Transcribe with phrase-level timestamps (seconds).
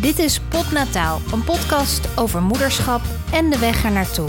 [0.00, 3.00] Dit is Potnataal, een podcast over moederschap
[3.32, 4.28] en de weg er naartoe.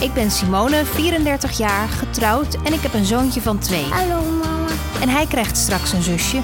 [0.00, 3.84] Ik ben Simone, 34 jaar, getrouwd en ik heb een zoontje van twee.
[3.84, 4.66] Hallo mama.
[5.00, 6.40] En hij krijgt straks een zusje.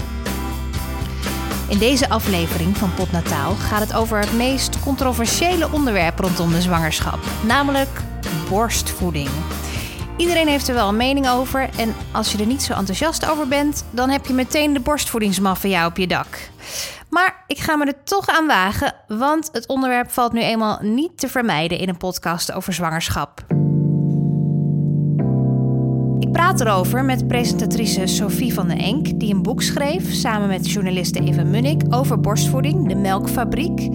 [1.69, 7.19] In deze aflevering van Potnataal gaat het over het meest controversiële onderwerp rondom de zwangerschap,
[7.47, 8.01] namelijk
[8.49, 9.29] borstvoeding.
[10.17, 13.49] Iedereen heeft er wel een mening over en als je er niet zo enthousiast over
[13.49, 16.50] bent, dan heb je meteen de borstvoedingsmafia op je dak.
[17.11, 21.19] Maar ik ga me er toch aan wagen, want het onderwerp valt nu eenmaal niet
[21.19, 23.45] te vermijden in een podcast over zwangerschap.
[26.19, 30.71] Ik praat erover met presentatrice Sophie van den Enk, die een boek schreef samen met
[30.71, 33.89] journaliste Eva Munnik over borstvoeding, de melkfabriek.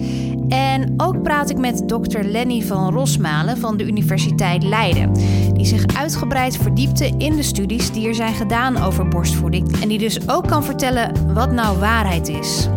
[0.48, 5.12] En ook praat ik met dokter Lenny van Rosmalen van de Universiteit Leiden,
[5.54, 9.98] die zich uitgebreid verdiepte in de studies die er zijn gedaan over borstvoeding en die
[9.98, 12.68] dus ook kan vertellen wat nou waarheid is.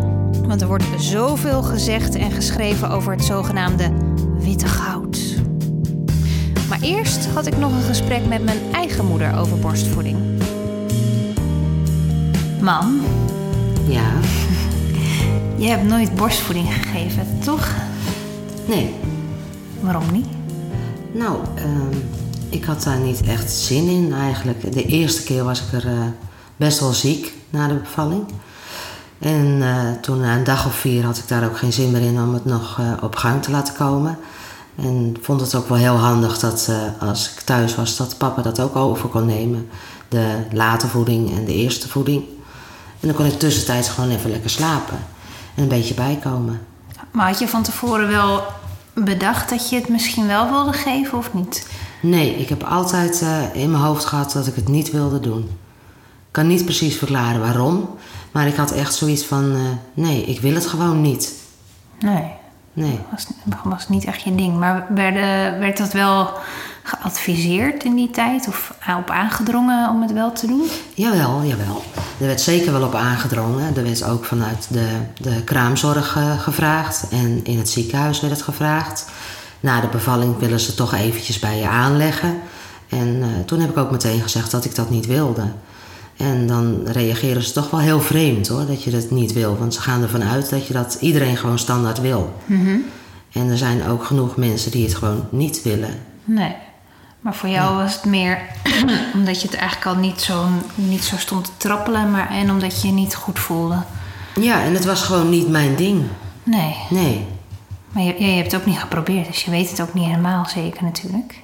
[0.46, 3.90] Want er wordt zoveel gezegd en geschreven over het zogenaamde
[4.38, 5.18] witte goud.
[6.68, 10.16] Maar eerst had ik nog een gesprek met mijn eigen moeder over borstvoeding.
[12.60, 13.00] Mam,
[13.88, 14.10] Ja,
[15.64, 17.68] je hebt nooit borstvoeding gegeven, toch?
[18.66, 18.94] nee.
[19.80, 20.26] Waarom niet?
[21.12, 21.96] Nou, ehm,
[22.48, 24.72] ik had daar niet echt zin in eigenlijk.
[24.72, 25.98] De eerste keer was ik er eh,
[26.56, 28.24] best wel ziek na de bevalling.
[29.20, 32.00] En eh, toen na een dag of vier had ik daar ook geen zin meer
[32.00, 34.18] in om het nog eh, op gang te laten komen.
[34.76, 38.42] En vond het ook wel heel handig dat eh, als ik thuis was, dat papa
[38.42, 39.68] dat ook over kon nemen.
[40.08, 42.24] De late voeding en de eerste voeding.
[43.00, 44.98] En dan kon ik tussentijds gewoon even lekker slapen.
[45.54, 46.60] En een beetje bijkomen.
[47.10, 48.42] Maar had je van tevoren wel
[48.94, 51.66] bedacht dat je het misschien wel wilde geven of niet?
[52.02, 55.42] Nee, ik heb altijd eh, in mijn hoofd gehad dat ik het niet wilde doen.
[56.26, 57.88] Ik kan niet precies verklaren waarom,
[58.32, 59.60] maar ik had echt zoiets van: eh,
[59.94, 61.32] nee, ik wil het gewoon niet.
[61.98, 62.38] Nee,
[62.72, 62.98] Nee.
[63.10, 63.26] was,
[63.64, 64.58] was niet echt je ding.
[64.58, 65.14] Maar werd,
[65.58, 66.30] werd dat wel
[66.82, 70.66] geadviseerd in die tijd of op aangedrongen om het wel te doen?
[70.94, 71.82] Jawel, jawel.
[72.20, 73.76] Er werd zeker wel op aangedrongen.
[73.76, 74.88] Er werd ook vanuit de,
[75.20, 79.06] de kraamzorg eh, gevraagd en in het ziekenhuis werd het gevraagd.
[79.60, 82.38] Na de bevalling willen ze toch eventjes bij je aanleggen.
[82.88, 85.42] En eh, toen heb ik ook meteen gezegd dat ik dat niet wilde.
[86.20, 89.56] En dan reageren ze toch wel heel vreemd hoor, dat je dat niet wil.
[89.58, 92.32] Want ze gaan ervan uit dat je dat iedereen gewoon standaard wil.
[93.32, 95.94] En er zijn ook genoeg mensen die het gewoon niet willen.
[96.24, 96.54] Nee.
[97.20, 98.38] Maar voor jou was het meer
[99.14, 102.80] omdat je het eigenlijk al niet zo, niet zo stond te trappelen, maar en omdat
[102.80, 103.82] je je niet goed voelde.
[104.40, 106.02] Ja, en het was gewoon niet mijn ding.
[106.42, 106.76] Nee.
[106.90, 107.26] Nee.
[107.92, 110.46] Maar je, je hebt het ook niet geprobeerd, dus je weet het ook niet helemaal
[110.48, 111.40] zeker natuurlijk.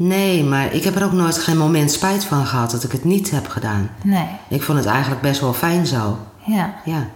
[0.00, 3.04] Nee, maar ik heb er ook nooit geen moment spijt van gehad dat ik het
[3.04, 3.90] niet heb gedaan.
[4.04, 4.26] Nee.
[4.48, 6.18] Ik vond het eigenlijk best wel fijn zo.
[6.44, 6.74] Ja.
[6.84, 7.06] Ja,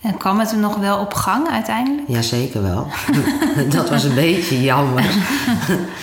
[0.00, 2.08] En kwam het er nog wel op gang uiteindelijk?
[2.08, 2.86] ja zeker wel.
[3.76, 5.04] dat was een beetje jammer.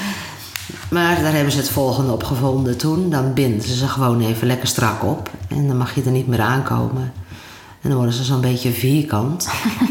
[0.96, 3.10] maar daar hebben ze het volgende op gevonden toen.
[3.10, 5.30] Dan binden ze ze gewoon even lekker strak op.
[5.48, 7.14] En dan mag je er niet meer aankomen.
[7.82, 9.50] En dan worden ze zo'n beetje vierkant.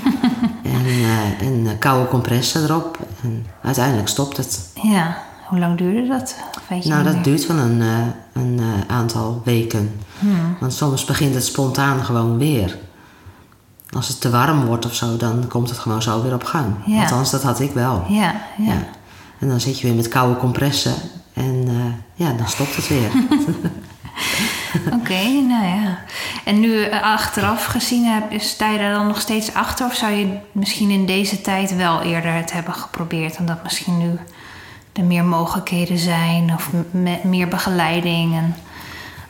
[0.63, 2.99] en eh, en eh, koude compressen erop.
[3.23, 4.61] En uiteindelijk stopt het.
[4.83, 5.17] Ja.
[5.45, 6.37] Hoe lang duurde dat?
[6.69, 7.23] Weet je Nou, dat meer?
[7.23, 7.99] duurt wel een, eh,
[8.43, 10.01] een eh, aantal weken.
[10.19, 10.57] Hmm.
[10.61, 12.79] Want soms begint het spontaan gewoon weer.
[13.91, 16.75] Als het te warm wordt of zo, dan komt het gewoon zo weer op gang.
[16.87, 17.01] Ja.
[17.01, 18.05] Althans, dat had ik wel.
[18.09, 18.65] Ja, ja.
[18.73, 18.83] Ja.
[19.39, 20.95] En dan zit je weer met koude compressen
[21.33, 23.11] en eh, ja, dan stopt het weer.
[25.01, 25.99] Oké, nou ja.
[26.45, 29.87] En nu achteraf gezien, heb, sta je daar dan nog steeds achter?
[29.87, 33.39] Of zou je misschien in deze tijd wel eerder het hebben geprobeerd?
[33.39, 34.19] Omdat misschien nu
[34.95, 38.55] er meer mogelijkheden zijn of m- me- meer begeleiding en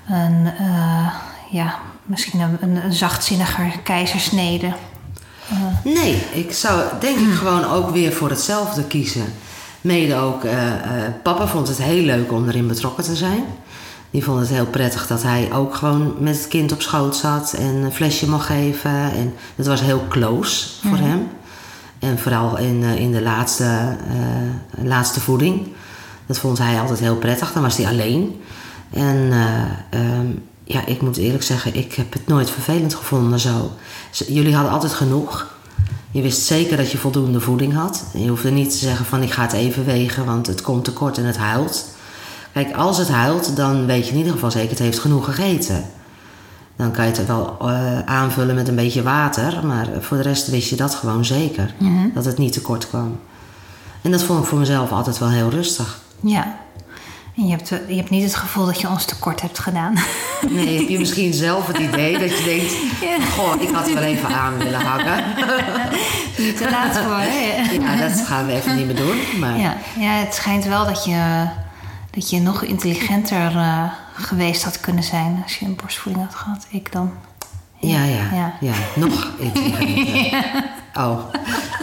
[0.09, 1.07] een, eh,
[1.51, 4.73] ja, misschien een, een, een zachtzinniger keizersnede.
[5.85, 9.25] Nee, ik zou denk ik gewoon ook weer voor hetzelfde kiezen.
[9.81, 13.45] Mede ook, eh, eh, papa vond het heel leuk om erin betrokken te zijn.
[14.11, 17.53] Die vond het heel prettig dat hij ook gewoon met het kind op schoot zat
[17.53, 18.91] en een flesje mocht geven.
[18.91, 21.29] En het was heel close voor hem.
[21.99, 25.67] En vooral in, eh, in de laatste, eh, laatste voeding.
[26.27, 27.53] Dat vond hij altijd heel prettig.
[27.53, 28.41] Dan was hij alleen.
[28.91, 30.27] En eh, ehm,
[30.65, 33.71] ja, ik moet eerlijk zeggen, ik heb het nooit vervelend gevonden zo.
[34.11, 35.53] Jullie hadden altijd genoeg.
[36.11, 38.05] Je wist zeker dat je voldoende voeding had.
[38.13, 41.19] Je hoefde niet te zeggen van ik ga het even wegen, want het komt tekort
[41.19, 41.87] en het huilt.
[42.53, 45.85] Kijk, als het huilt, dan weet je in ieder geval zeker het heeft genoeg gegeten.
[46.77, 49.67] Dan kan je het wel eh, aanvullen met een beetje water.
[49.67, 51.75] Maar voor de rest wist je dat gewoon zeker.
[52.15, 53.19] Dat het niet tekort kwam.
[54.03, 55.99] En dat vond ik voor mezelf altijd wel heel rustig.
[56.21, 56.57] Ja.
[57.37, 59.95] En je hebt, eh, je hebt niet het gevoel dat je ons tekort hebt gedaan.
[60.49, 62.73] Nee, heb je misschien zelf het idee dat je denkt...
[63.35, 65.25] Goh, ik had wel even aan willen hangen.
[66.39, 67.73] Niet te laat voor, hè?
[67.73, 69.19] Ja, dat gaan we even niet meer doen.
[69.41, 69.59] Maar...
[69.59, 71.47] Ja, ja, het schijnt wel dat je,
[72.11, 73.83] dat je nog intelligenter uh,
[74.15, 75.41] geweest had kunnen zijn...
[75.43, 76.67] als je een borstvoeding had gehad.
[76.69, 77.13] Ik dan.
[77.79, 78.55] Ja, ja, ja.
[78.61, 78.75] ja.
[78.97, 80.65] nog intelligenter.
[80.97, 81.19] Oh,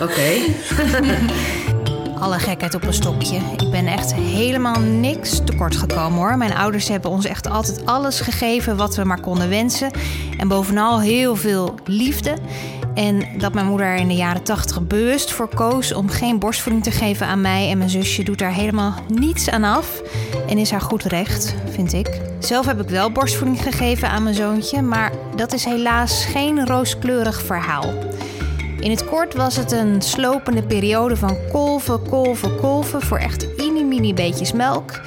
[0.01, 0.39] oké.
[2.19, 3.35] Alle gekheid op een stokje.
[3.35, 6.37] Ik ben echt helemaal niks tekort gekomen hoor.
[6.37, 9.91] Mijn ouders hebben ons echt altijd alles gegeven wat we maar konden wensen.
[10.37, 12.37] En bovenal heel veel liefde.
[12.93, 16.91] En dat mijn moeder in de jaren tachtig bewust voor koos om geen borstvoeding te
[16.91, 20.01] geven aan mij en mijn zusje doet daar helemaal niets aan af.
[20.47, 22.21] En is haar goed recht, vind ik.
[22.39, 27.41] Zelf heb ik wel borstvoeding gegeven aan mijn zoontje, maar dat is helaas geen rooskleurig
[27.41, 27.93] verhaal.
[28.79, 34.13] In het kort was het een slopende periode van kolven, kolven, kolven voor echt mini-mini
[34.13, 35.01] beetjes melk.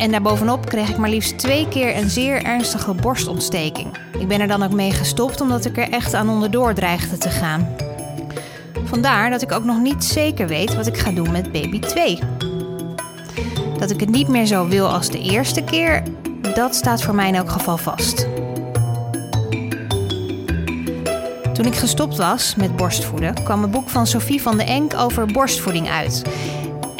[0.00, 3.88] En daarbovenop kreeg ik maar liefst twee keer een zeer ernstige borstontsteking.
[4.18, 7.30] Ik ben er dan ook mee gestopt omdat ik er echt aan onderdoor dreigde te
[7.30, 7.68] gaan.
[8.84, 12.18] Vandaar dat ik ook nog niet zeker weet wat ik ga doen met baby 2.
[13.78, 16.02] Dat ik het niet meer zo wil als de eerste keer,
[16.54, 18.26] dat staat voor mij in elk geval vast.
[21.52, 25.26] Toen ik gestopt was met borstvoeden, kwam een boek van Sophie van de Enk over
[25.26, 26.22] borstvoeding uit.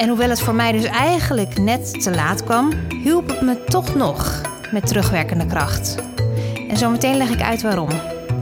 [0.00, 3.94] En hoewel het voor mij dus eigenlijk net te laat kwam, hielp het me toch
[3.94, 5.94] nog met terugwerkende kracht.
[6.69, 7.88] En zometeen leg ik uit waarom.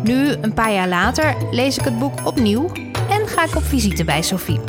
[0.03, 2.71] Nu, een paar jaar later, lees ik het boek opnieuw
[3.11, 4.61] en ga ik op visite bij Sophie.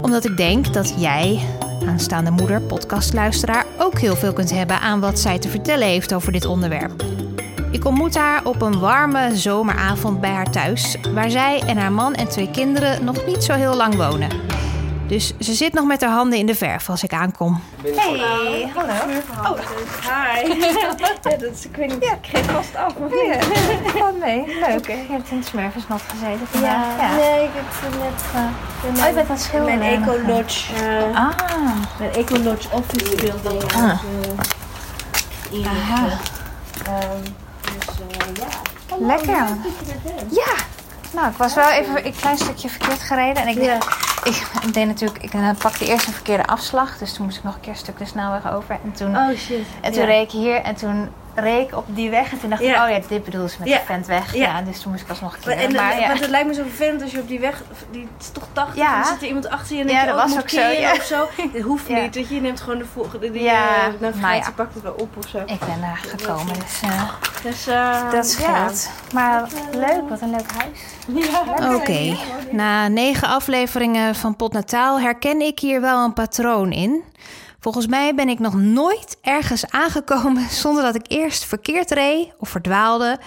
[0.00, 1.40] Omdat ik denk dat jij,
[1.86, 6.32] aanstaande moeder, podcastluisteraar, ook heel veel kunt hebben aan wat zij te vertellen heeft over
[6.32, 7.04] dit onderwerp.
[7.70, 12.14] Ik ontmoet haar op een warme zomeravond bij haar thuis, waar zij en haar man
[12.14, 14.49] en twee kinderen nog niet zo heel lang wonen.
[15.10, 17.62] Dus ze zit nog met haar handen in de verf als ik aankom.
[17.82, 18.92] Hey, hallo.
[19.42, 19.58] Oh,
[20.00, 20.48] hi.
[20.80, 22.12] ja, dat is, ik weet niet, ja.
[22.12, 22.94] ik geef vast af.
[22.94, 23.38] Of ja,
[23.98, 24.46] valt mee.
[24.46, 24.78] Leuk.
[24.78, 24.96] Okay.
[24.96, 26.96] Je hebt in het smurfensnat gezeten vandaag.
[26.96, 27.10] Ja.
[27.10, 27.16] ja.
[27.16, 28.22] nee, ik heb net...
[28.34, 29.78] Uh, oh, je bent wat schilderen.
[29.78, 30.74] Mijn Eco Lodge.
[30.74, 31.32] Uh, ah.
[31.98, 33.72] Mijn Eco Lodge office building.
[33.72, 34.02] Ah.
[35.52, 36.06] Uh, Aha.
[36.88, 37.22] Um,
[39.06, 39.46] Lekker.
[40.30, 40.54] Ja.
[41.12, 43.42] Nou, ik was wel even een klein stukje verkeerd gereden.
[43.42, 43.78] En ik, ja.
[44.24, 46.98] Ik, ik deed natuurlijk, ik pakte eerst een verkeerde afslag.
[46.98, 48.78] Dus toen moest ik nog een keer een stuk de snelweg over.
[48.84, 49.66] En toen, oh shit.
[49.80, 52.32] En toen reed ik hier en toen reek op die weg.
[52.32, 54.34] En toen dacht ik, oh ja, dit bedoel ze met de vent weg.
[54.34, 54.62] Ja.
[54.62, 55.52] dus toen moest ik alsnog een keer.
[55.52, 58.30] En, maar, Want het lijkt me zo vervelend als je op die weg, die is
[58.32, 58.94] toch 80, ja.
[58.94, 60.92] en dan zit er iemand achter je en ja, dat was ook zo, ja.
[60.92, 61.28] of zo.
[61.52, 63.88] Dat hoeft niet, dat je neemt gewoon de volgende, die ja.
[63.88, 65.38] uh, navigatie pakt het wel op of zo.
[65.38, 67.02] Ik ben daar gekomen, dus, uh,
[67.42, 68.90] dus uh, dat scheelt.
[69.12, 70.78] Maar leuk, wat een leuk huis.
[71.58, 72.18] Oké, okay.
[72.50, 77.02] na negen afleveringen van Pot Nataal herken ik hier wel een patroon in.
[77.60, 82.48] Volgens mij ben ik nog nooit ergens aangekomen zonder dat ik eerst verkeerd reed of
[82.48, 83.18] verdwaalde.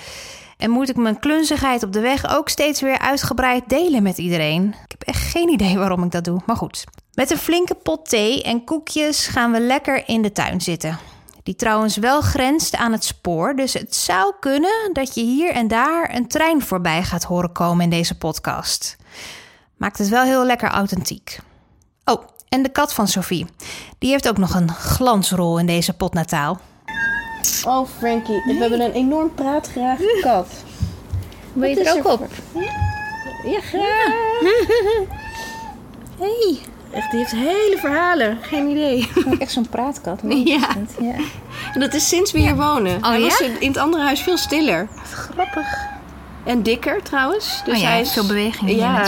[0.58, 4.68] En moet ik mijn klunzigheid op de weg ook steeds weer uitgebreid delen met iedereen?
[4.68, 6.84] Ik heb echt geen idee waarom ik dat doe, maar goed.
[7.14, 11.00] Met een flinke pot thee en koekjes gaan we lekker in de tuin zitten.
[11.44, 15.68] Die trouwens wel grenst aan het spoor, dus het zou kunnen dat je hier en
[15.68, 18.96] daar een trein voorbij gaat horen komen in deze podcast.
[19.78, 21.40] Maakt het wel heel lekker authentiek.
[22.06, 23.46] Oh, en de kat van Sophie.
[23.98, 26.60] Die heeft ook nog een glansrol in deze potnataal.
[27.66, 30.48] Oh, Frankie, we hebben een enorm praatgrage kat.
[31.54, 32.28] Wil je er ook op?
[33.44, 34.14] Ja, graag.
[36.20, 36.60] Hey.
[36.92, 38.38] Echt, die heeft hele verhalen.
[38.42, 39.10] Geen idee.
[39.40, 40.20] Echt zo'n praatkat.
[40.28, 40.70] Ja.
[41.00, 41.16] ja.
[41.74, 42.98] En dat is sinds we hier wonen.
[42.98, 44.88] Oh, hij was in het andere huis veel stiller.
[45.04, 45.88] Grappig.
[46.44, 47.62] En dikker trouwens.
[47.66, 48.70] Dus oh, ja, hij is veel beweging.
[48.72, 49.02] Ja,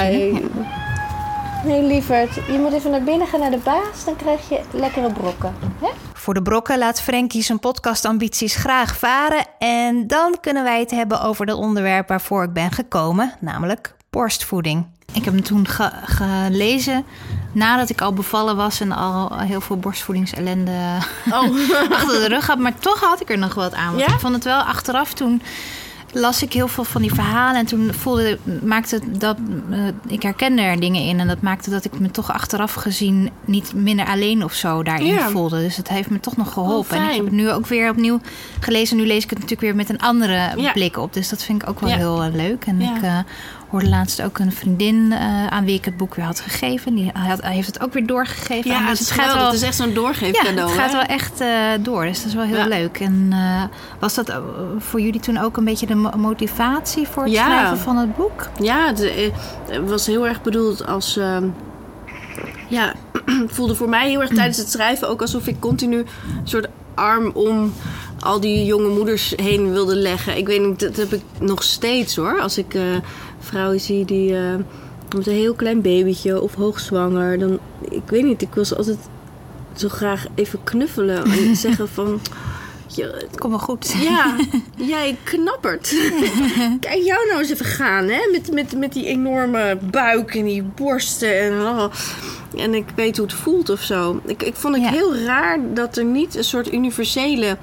[1.66, 2.36] Nee, lieverd.
[2.36, 4.06] Je moet even naar binnen gaan naar de baas.
[4.06, 5.56] Dan krijg je lekkere brokken.
[5.82, 5.88] Hè?
[6.14, 9.46] Voor de brokken laat Frankie zijn podcastambities graag varen.
[9.60, 13.34] En dan kunnen wij het hebben over het onderwerp waarvoor ik ben gekomen.
[13.40, 14.86] Namelijk borstvoeding.
[15.14, 15.68] Ik heb hem toen
[16.06, 17.06] gelezen
[17.52, 20.98] nadat ik al bevallen was en al heel veel borstvoedingsellende
[21.32, 21.42] oh.
[21.98, 22.58] achter de rug had.
[22.58, 23.96] Maar toch had ik er nog wat aan.
[23.96, 25.42] Want ik vond het wel achteraf toen
[26.16, 27.60] las ik heel veel van die verhalen.
[27.60, 29.38] En toen voelde, maakte dat.
[29.70, 31.20] Uh, ik herkende er dingen in.
[31.20, 35.20] En dat maakte dat ik me toch achteraf gezien niet minder alleen of zo daarin
[35.20, 35.60] voelde.
[35.60, 36.98] Dus het heeft me toch nog geholpen.
[36.98, 38.20] Oh, en ik heb het nu ook weer opnieuw
[38.60, 38.98] gelezen.
[38.98, 41.14] Nu lees ik het natuurlijk weer met een andere blik op.
[41.14, 42.66] Dus dat vind ik ook wel heel uh, leuk.
[42.66, 43.20] En ik uh,
[43.70, 45.14] hoorde laatst ook een vriendin
[45.50, 46.96] aan wie ik het boek weer had gegeven.
[46.96, 48.72] Die had, heeft het ook weer doorgegeven.
[48.72, 50.56] Ja, dus het, gaat wel, het is echt zo'n doorgeefcadeau.
[50.56, 51.44] Ja, het gaat wel echt
[51.86, 52.06] door.
[52.06, 53.00] Dus dat is wel heel leuk.
[53.00, 53.34] En
[54.00, 54.42] was dat
[54.78, 58.50] voor jullie toen ook een beetje de motivatie voor het schrijven van het boek?
[58.60, 61.18] Ja, het, eh, was heel erg bedoeld als.
[61.18, 61.38] Uh,
[62.70, 62.94] ja,
[63.56, 66.08] voelde voor mij heel erg tijdens het schrijven ook alsof ik continu een
[66.44, 67.74] soort arm om
[68.20, 70.38] al die jonge moeders heen wilde leggen.
[70.38, 72.40] Ik weet niet, dat heb ik nog steeds hoor.
[72.40, 72.82] Als ik eh,
[73.46, 74.56] vrouwen zie die eh,
[75.16, 77.60] met een heel klein babytje of hoogzwanger, dan
[77.90, 78.98] ik weet niet, ik wil ze altijd
[79.76, 82.20] zo graag even knuffelen en zeggen van.
[82.88, 83.96] Je, Kom wel goed.
[84.02, 84.36] ja,
[84.94, 85.96] jij knappert.
[86.80, 88.20] Kijk jou nou eens even gaan, hè?
[88.32, 91.40] Met, met, met die enorme buik en die borsten.
[91.42, 91.84] En, oh.
[92.58, 94.22] en ik weet hoe het voelt of zo.
[94.26, 94.90] Ik, ik vond het Ja.
[94.90, 97.58] heel raar dat er niet een soort universele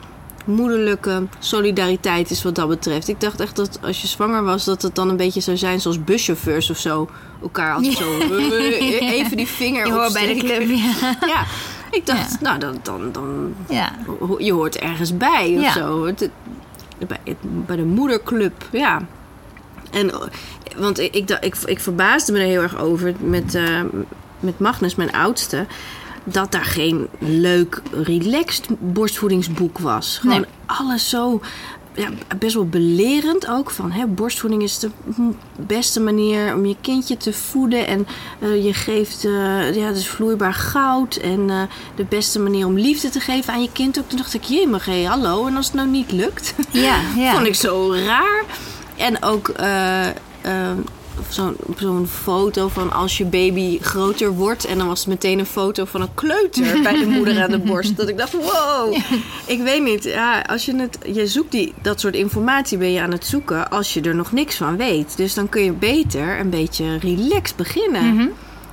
[0.44, 3.08] moederlijke solidariteit is wat dat betreft.
[3.08, 5.80] Ik dacht echt dat als je zwanger was, dat het dan een beetje zou zijn
[5.80, 7.08] zoals buschauffeurs of zo.
[7.42, 10.68] Elkaar altijd zo eh, even die vinger Je hoort bij de club.
[10.68, 11.16] Ja.
[11.26, 11.44] Ja,
[11.90, 13.92] ik dacht, nou dan, dan, dan ja.
[14.38, 16.06] Je hoort ergens bij of zo.
[16.06, 16.30] Het-
[17.08, 19.00] bij, het- bij de moederclub, ja.
[19.90, 20.10] En,
[20.76, 23.80] want ik, ik, ik, ik verbaasde me er heel erg over met, eh,
[24.40, 25.66] met Magnus, mijn oudste.
[26.24, 30.18] Dat daar geen leuk, relaxed borstvoedingsboek was.
[30.20, 30.46] Gewoon Nee.
[30.66, 31.40] alles zo
[31.94, 33.70] ja, best wel belerend ook.
[33.70, 34.90] Van hè, borstvoeding is de
[35.66, 37.86] beste manier om je kindje te voeden.
[37.86, 38.06] En
[38.38, 41.16] eh, je geeft, eh, ja, is vloeibaar goud.
[41.16, 41.62] En eh,
[41.94, 44.08] de beste manier om liefde te geven aan je kind ook.
[44.08, 45.46] Toen dacht ik, jee, maar hey, hallo.
[45.46, 47.32] En als het nou niet lukt, Ja, ja.
[47.34, 48.44] vond ik zo raar.
[48.96, 49.52] En ook
[51.28, 54.64] zo'n zo'n foto van als je baby groter wordt.
[54.64, 57.58] En dan was het meteen een foto van een kleuter bij de moeder aan de
[57.58, 57.96] borst.
[57.96, 58.96] Dat ik dacht, wow.
[59.46, 60.04] Ik weet niet.
[60.04, 63.70] Ja, als je, het, je zoekt die, dat soort informatie ben je aan het zoeken
[63.70, 65.16] als je er nog niks van weet.
[65.16, 68.32] Dus dan kun je beter een beetje relaxed beginnen.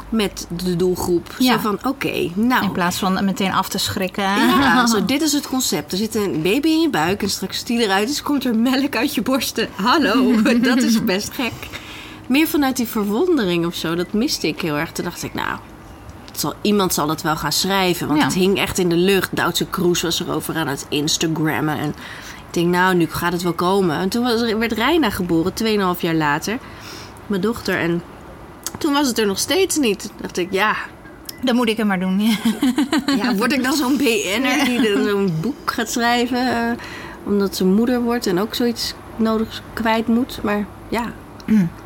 [0.09, 1.35] Met de doelgroep.
[1.39, 1.53] Ja.
[1.53, 2.63] Zo van, oké, nou.
[2.63, 4.23] In plaats van meteen af te schrikken.
[4.23, 5.91] Ja, zo, dit is het concept.
[5.91, 8.95] Er zit een baby in je buik en straks die eruit is, komt er melk
[8.95, 9.67] uit je borsten.
[9.75, 11.53] Hallo, dat is best gek.
[12.29, 14.91] Meer vanuit die verwondering of zo, dat miste ik heel erg.
[14.91, 15.59] Toen dacht ik, nou,
[16.33, 18.07] zal, iemand zal het wel gaan schrijven.
[18.07, 18.25] Want Ja.
[18.25, 19.35] het hing echt in de lucht.
[19.35, 21.77] Duitse Kroes was erover aan het Instagrammen.
[21.77, 23.97] En ik denk, nou, nu gaat het wel komen.
[23.97, 25.53] En toen was, werd Reina geboren,
[25.95, 26.57] 2,5 jaar later.
[27.27, 27.79] Mijn dochter.
[27.79, 28.01] En
[28.77, 29.99] toen was het er nog steeds niet.
[30.01, 30.75] Toen dacht ik, ja,
[31.43, 32.19] Dan moet ik het maar doen.
[32.21, 32.35] Ja.
[33.23, 36.47] ja, word ik dan zo'n BN'er die dan zo'n boek gaat schrijven?
[36.55, 36.71] eh,
[37.25, 40.39] omdat ze moeder wordt en ook zoiets nodig kwijt moet.
[40.43, 41.13] Maar ja,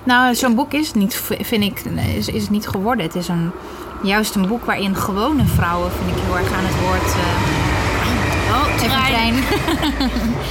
[0.04, 1.80] Nou, zo'n boek is het niet, vind ik,
[2.18, 3.06] is, is het niet geworden.
[3.06, 3.52] Het is een,
[4.04, 7.14] juist een boek waarin gewone vrouwen, vind ik heel erg aan het woord.
[7.16, 7.64] eh
[8.56, 9.34] oh, even trein.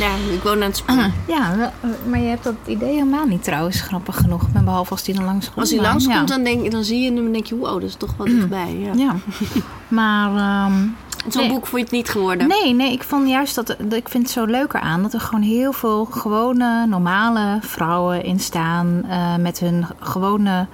[0.00, 0.96] Ja, ik woon aan het spoor.
[1.34, 4.52] Ja, eh, maar je hebt dat idee helemaal niet trouwens, grappig genoeg.
[4.52, 5.58] Maar Behalve als die dan langskomt.
[5.58, 6.34] Als hij langskomt, ja.
[6.34, 8.76] dan, denk, dan zie je hem en denk je, wow, dat is toch wel dichtbij.
[8.78, 8.92] Ja.
[8.94, 9.14] Ja,
[9.98, 10.74] maar ehm,
[11.28, 11.50] Zo'n Nee.
[11.52, 12.48] boek vond je het niet geworden?
[12.48, 15.20] nee, nee, ik vond juist dat, dat ik vind het zo leuker aan dat er
[15.20, 20.66] gewoon heel veel gewone, normale vrouwen in staan eh, met hun gewone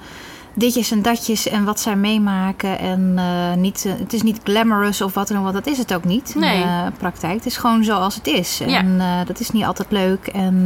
[0.55, 2.79] ditjes en datjes en wat zij meemaken.
[2.79, 5.79] En eh, niet, eh, het is niet glamorous of wat dan ook, want dat is
[5.79, 6.63] het ook niet in Nee.
[6.63, 7.35] de praktijk.
[7.35, 8.59] Het is gewoon zoals het is.
[8.59, 8.79] Ja.
[8.79, 10.27] En dat is niet altijd leuk.
[10.27, 10.63] En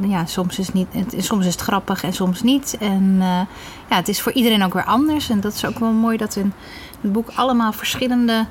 [0.00, 2.76] ja, soms is, het niet, het, soms is het grappig en soms niet.
[2.80, 3.16] En
[3.90, 5.30] ja, het is voor iedereen ook weer anders.
[5.30, 6.52] En dat is ook wel mooi dat in
[7.04, 8.46] het boek allemaal verschillende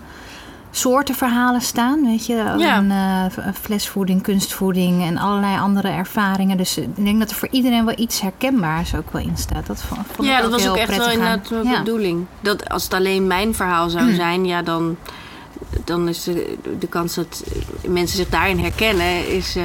[0.72, 2.06] soorten verhalen staan.
[2.06, 2.76] Weet je, Ja.
[2.76, 6.58] En, eh, flesvoeding, kunstvoeding en allerlei andere ervaringen.
[6.58, 9.66] Dus ik denk dat er voor iedereen wel iets herkenbaars ook wel in staat.
[9.68, 11.78] Dat vond, vond ja, ik dat was ook echt wel inderdaad mijn Ja.
[11.84, 12.26] bedoeling.
[12.42, 14.98] Dat als het alleen mijn verhaal zou zijn, ja, dan,
[15.86, 17.44] dan is de, de kans dat
[17.88, 19.64] mensen zich daarin herkennen, is eh,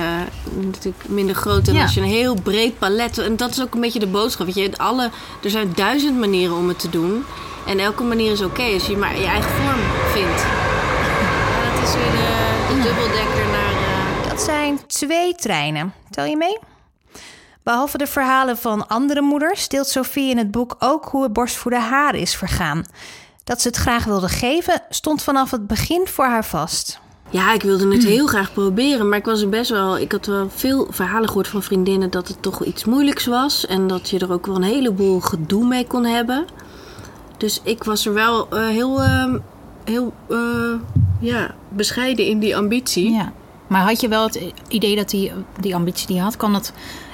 [0.61, 1.65] natuurlijk minder groot.
[1.65, 1.83] dan Ja.
[1.83, 3.19] als je een heel breed palet.
[3.19, 4.47] En dat is ook een beetje de boodschap.
[4.47, 5.11] Weet je, alle,
[5.43, 7.25] er zijn duizend manieren om het te doen.
[7.69, 9.81] En elke manier is oké als je maar je eigen vorm
[10.13, 10.41] vindt.
[10.43, 13.73] Ja, dat is weer de, de dubbeldekker naar.
[14.23, 15.93] eh, Dat zijn twee treinen.
[16.11, 16.59] Tel je mee?
[17.63, 21.81] Behalve de verhalen van andere moeders deelt Sophie in het boek ook hoe het borstvoeden
[21.83, 22.85] haar is vergaan.
[23.45, 27.01] Dat ze het graag wilde geven, stond vanaf het begin voor haar vast.
[27.31, 29.99] Ja, ik wilde het heel graag proberen, maar ik was er best wel.
[29.99, 33.87] Ik had wel veel verhalen gehoord van vriendinnen dat het toch iets moeilijks was en
[33.87, 36.47] dat je er ook wel een heleboel gedoe mee kon hebben.
[37.39, 39.39] Dus ik was er wel eh, heel, ehm,
[39.85, 40.75] heel eh,
[41.21, 43.11] ja, bescheiden in die ambitie.
[43.11, 43.33] Ja.
[43.67, 46.73] Maar had je wel het idee dat die, die ambitie die je had, kwam dat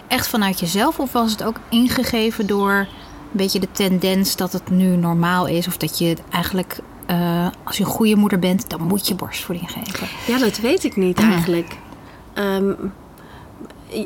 [0.08, 0.98] echt vanuit jezelf?
[0.98, 2.86] Of was het ook ingegeven door een
[3.30, 5.66] beetje de tendens dat het nu normaal is?
[5.66, 9.70] Of dat je eigenlijk, eh, als je een goede moeder bent, dan moet je borstvoeding
[9.70, 10.08] geven?
[10.26, 11.76] Ja, dat weet ik niet eigenlijk.
[12.34, 12.72] Ehm,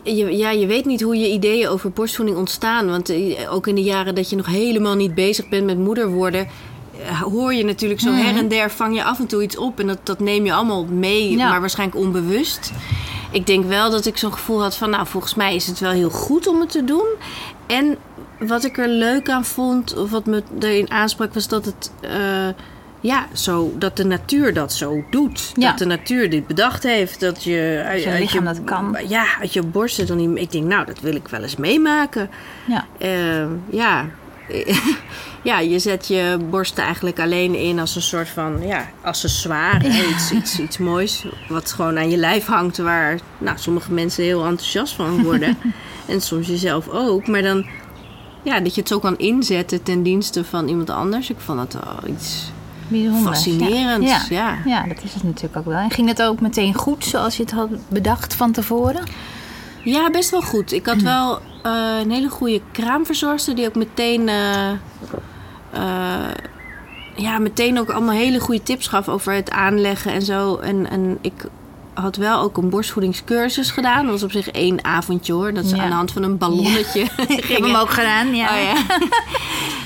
[0.02, 2.88] je, ja, je weet niet hoe je ideeën over borstvoeding ontstaan.
[2.88, 6.09] Want eh, ook in de jaren dat je nog helemaal niet bezig bent met moeder
[6.09, 6.49] worden...
[7.07, 9.80] eh, hoor je natuurlijk zo her en der, vang je af en toe iets op.
[9.80, 11.49] En dat, dat neem je allemaal mee, Ja.
[11.49, 12.73] maar waarschijnlijk onbewust.
[13.33, 14.90] Ik denk wel dat ik zo'n gevoel had van...
[14.90, 17.07] nou, volgens mij is het wel heel goed om het te doen.
[17.66, 17.97] En
[18.38, 21.35] wat ik er leuk aan vond, of wat me erin aansprak...
[21.35, 21.92] was dat het...
[22.00, 22.49] eh,
[23.00, 25.52] ja, zo, dat de natuur dat zo doet.
[25.55, 25.69] Ja.
[25.69, 27.21] Dat de natuur dit bedacht heeft.
[27.21, 28.97] Dat je uit, je uit dat kan.
[29.09, 30.38] Ja, uit je borsten dan niet.
[30.38, 32.31] Ik denk, nou, dat wil ik wel eens meemaken.
[32.67, 32.87] Ja.
[32.99, 34.07] Eh, ja.
[35.43, 40.09] ja, je zet je borsten eigenlijk alleen in als een soort van ja, accessoire.
[40.11, 42.78] Iets, iets, iets moois wat gewoon aan je lijf hangt.
[42.78, 45.59] Waar nou, sommige mensen heel enthousiast van worden.
[46.09, 47.26] en soms jezelf ook.
[47.26, 47.67] Maar dan
[48.43, 51.31] ja, dat je het zo kan inzetten ten dienste van iemand anders.
[51.31, 52.50] Ik vond dat wel iets
[52.88, 53.23] Bijzonder.
[53.23, 54.11] fascinerends.
[54.11, 54.23] Ja.
[54.28, 54.59] Ja.
[54.64, 55.78] Ja, dat is het natuurlijk ook wel.
[55.78, 59.02] En ging het ook meteen goed zoals je het had bedacht van tevoren?
[59.83, 60.73] Ja, best wel goed.
[60.73, 66.30] Ik had wel eh, een hele goede kraamverzorgster die ook meteen, eh, eh,
[67.16, 70.57] ja, meteen ook allemaal hele goede tips gaf over het aanleggen en zo.
[70.57, 71.45] En, en ik
[72.00, 74.02] had wel ook een borstvoedingscursus gedaan.
[74.02, 75.52] Dat was op zich één avondje hoor.
[75.55, 75.76] Dat is Ja.
[75.83, 77.00] aan de hand van een ballonnetje.
[77.28, 78.49] Ik heb hem ook gedaan, ja.
[78.57, 78.97] Oh ja.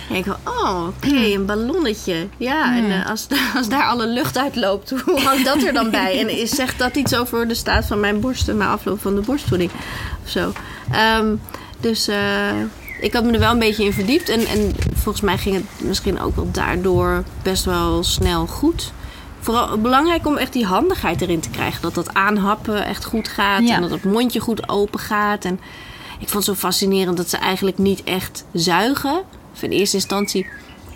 [0.09, 2.27] En ik dacht, oh, oké, een ballonnetje.
[2.37, 3.27] Ja, en eh, als,
[3.57, 6.19] als daar alle lucht uitloopt, hoe hangt dat er dan bij?
[6.21, 9.21] En is, zegt dat iets over de staat van mijn borsten na afloop van de
[9.21, 9.71] borstvoeding?
[10.25, 10.53] Of zo.
[10.93, 11.35] Ehm,
[11.81, 12.51] dus eh,
[13.01, 14.29] ik had me er wel een beetje in verdiept.
[14.29, 18.93] En, en volgens mij ging het misschien ook wel daardoor best wel snel goed.
[19.43, 21.83] Vooral belangrijk om echt die handigheid erin te krijgen.
[21.83, 23.63] Dat dat aanhappen echt goed gaat.
[23.69, 23.75] Ja.
[23.75, 25.45] En dat het mondje goed open gaat.
[25.45, 25.61] En
[26.19, 29.23] ik vond het zo fascinerend dat ze eigenlijk niet echt zuigen.
[29.55, 30.47] Of in eerste instantie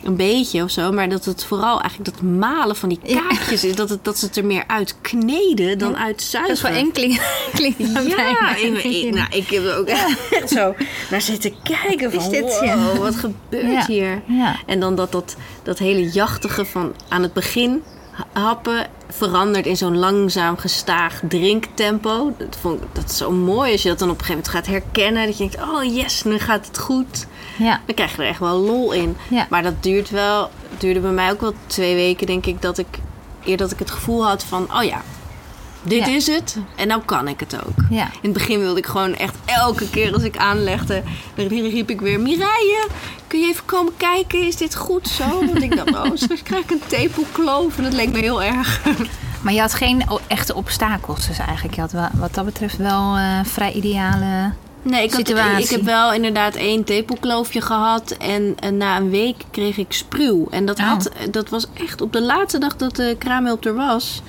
[0.05, 0.93] een beetje of zo.
[0.93, 3.75] Maar dat het vooral eigenlijk dat malen van die kaartjes is.
[3.77, 6.55] Dat, het, dat ze het er meer uit kneden dan uit zuigen.
[6.55, 7.23] Dat is wel eng klinkt.
[8.17, 9.87] Ja, ik, ik- nou, ik heb er ook
[10.31, 10.75] echt zo
[11.11, 12.79] naar zitten kijken van, Is dit, ja.
[12.79, 14.23] wow, wat gebeurt hier?
[14.27, 14.57] ja.
[14.67, 17.83] En dan dat, dat, dat hele jachtige van aan het begin
[18.33, 22.35] happen verandert in zo'n langzaam gestaag drinktempo.
[22.39, 24.67] Dat, vond, ik- dat is zo mooi als je dat dan op een gegeven moment
[24.67, 25.27] gaat herkennen.
[25.27, 27.27] Dat je denkt, oh yes, nu gaat het goed.
[27.59, 27.81] Ja.
[27.87, 29.17] Dan krijg je er echt wel lol in.
[29.31, 29.47] Ja.
[29.51, 32.87] Maar dat duurt wel, duurde bij mij ook wel twee weken, denk ik, dat ik
[33.45, 35.03] eer dat ik het gevoel had van, oh ja,
[35.83, 36.13] dit Ja.
[36.15, 37.85] is het en nou kan ik het ook.
[37.91, 38.05] Ja.
[38.05, 41.03] In het begin wilde ik gewoon echt elke keer als ik aanlegde,
[41.35, 42.87] dan riep ik weer, Mireille,
[43.27, 45.25] kun je even komen kijken, is dit goed zo?
[45.47, 48.81] Want ik dacht, oh, straks krijg ik een tepelkloof en dat leek me heel erg.
[49.43, 51.75] Maar je had geen echte obstakels dus eigenlijk.
[51.75, 54.53] Je had wel, wat dat betreft wel eh, vrij ideale...
[54.83, 55.65] Nee, ik, had, Situatie.
[55.65, 58.11] ik heb wel inderdaad één tepelkloofje gehad.
[58.11, 60.47] En, en na een week kreeg ik spruw.
[60.51, 60.87] En dat, Oh.
[60.89, 64.23] had, dat was echt op de laatste dag dat de kraamhulp er was.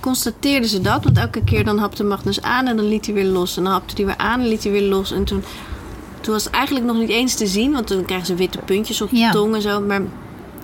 [0.00, 1.04] Constateerden ze dat.
[1.04, 3.56] Want elke keer dan hapte Magnus aan en dan liet hij weer los.
[3.56, 5.12] En dan hapte hij weer aan en liet hij weer los.
[5.12, 5.44] En toen,
[6.24, 7.72] toen was het eigenlijk nog niet eens te zien.
[7.72, 9.30] Want toen krijgen ze witte puntjes op de Ja.
[9.30, 9.80] tong en zo.
[9.80, 10.00] Maar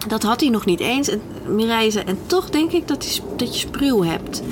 [0.08, 1.08] dat had hij nog niet eens.
[1.08, 4.42] En Mireille zei, en toch denk ik dat, die, dat je spruw hebt.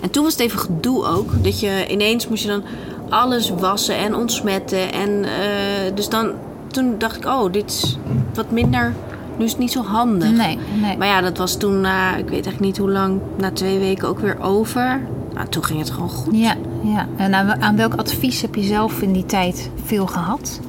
[0.00, 1.44] En toen was het even gedoe ook.
[1.44, 2.62] Dat je ineens moest je dan
[3.08, 4.92] alles wassen en ontsmetten.
[4.92, 6.32] En eh, dus dan,
[6.70, 7.98] toen dacht ik, oh, dit is
[8.34, 8.94] wat minder.
[9.38, 10.30] Nu is het niet zo handig.
[10.30, 10.96] Nee, nee.
[10.96, 14.08] Maar ja, dat was toen na, ik weet eigenlijk niet hoe lang, na twee weken
[14.08, 15.00] ook weer over.
[15.34, 16.36] Nou, toen ging het gewoon goed.
[16.36, 17.08] Ja, ja.
[17.16, 20.60] En aan, welk advies heb je zelf in die tijd veel gehad?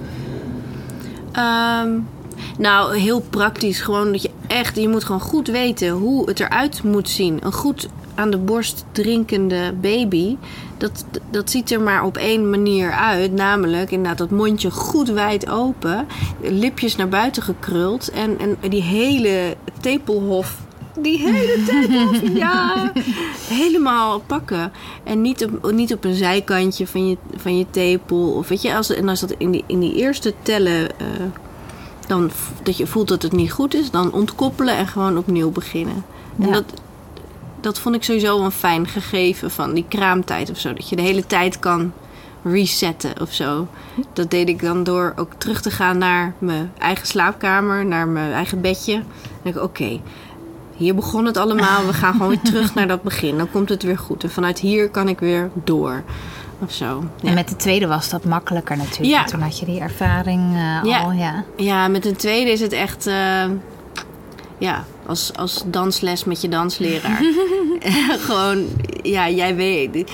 [1.32, 1.90] Ehm,
[2.58, 3.82] nou, heel praktisch.
[3.82, 7.40] Gewoon dat je echt, je moet gewoon goed weten hoe het eruit moet zien.
[7.42, 10.38] Een goed aan de borst drinkende baby,
[10.78, 13.32] dat, dat ziet er maar op één manier uit.
[13.32, 16.08] Namelijk inderdaad dat mondje goed wijd open,
[16.42, 20.62] lipjes naar buiten gekruld en, en die hele tepelhof.
[21.02, 22.92] Die hele tepelhof, ja.
[23.62, 24.72] Helemaal pakken.
[25.04, 28.32] En niet op, niet op een zijkantje van je, van je tepel.
[28.32, 31.06] Of weet je, als, en als dat in die, in die eerste tellen eh,
[32.08, 32.32] dan
[32.64, 36.04] dat je voelt dat het niet goed is, dan ontkoppelen en gewoon opnieuw beginnen.
[36.40, 36.54] En Ja.
[36.54, 36.66] dat,
[37.62, 40.74] dat vond ik sowieso een fijn gegeven van die kraamtijd of zo.
[40.74, 41.92] Dat je de hele tijd kan
[42.44, 43.68] resetten of zo.
[44.14, 48.32] Dat deed ik dan door ook terug te gaan naar mijn eigen slaapkamer, naar mijn
[48.32, 48.94] eigen bedje.
[48.94, 49.04] Dan
[49.42, 50.00] denk ik, oké,
[50.80, 51.86] hier begon het allemaal.
[51.86, 53.38] We gaan gewoon weer terug naar dat begin.
[53.38, 54.24] Dan komt het weer goed.
[54.24, 56.04] En vanuit hier kan ik weer door.
[56.60, 57.04] Of zo.
[57.22, 57.30] Ja.
[57.30, 59.10] En met de tweede was dat makkelijker natuurlijk.
[59.20, 59.24] Ja.
[59.24, 61.00] Toen had je die ervaring eh, Ja.
[61.00, 61.12] al.
[61.12, 61.44] Ja.
[61.56, 63.08] Ja, met een tweede is het echt...
[63.08, 63.44] eh,
[64.58, 67.22] ja, als, als dansles met je dansleraar.
[68.26, 68.66] gewoon,
[69.02, 70.12] ja, jij weet...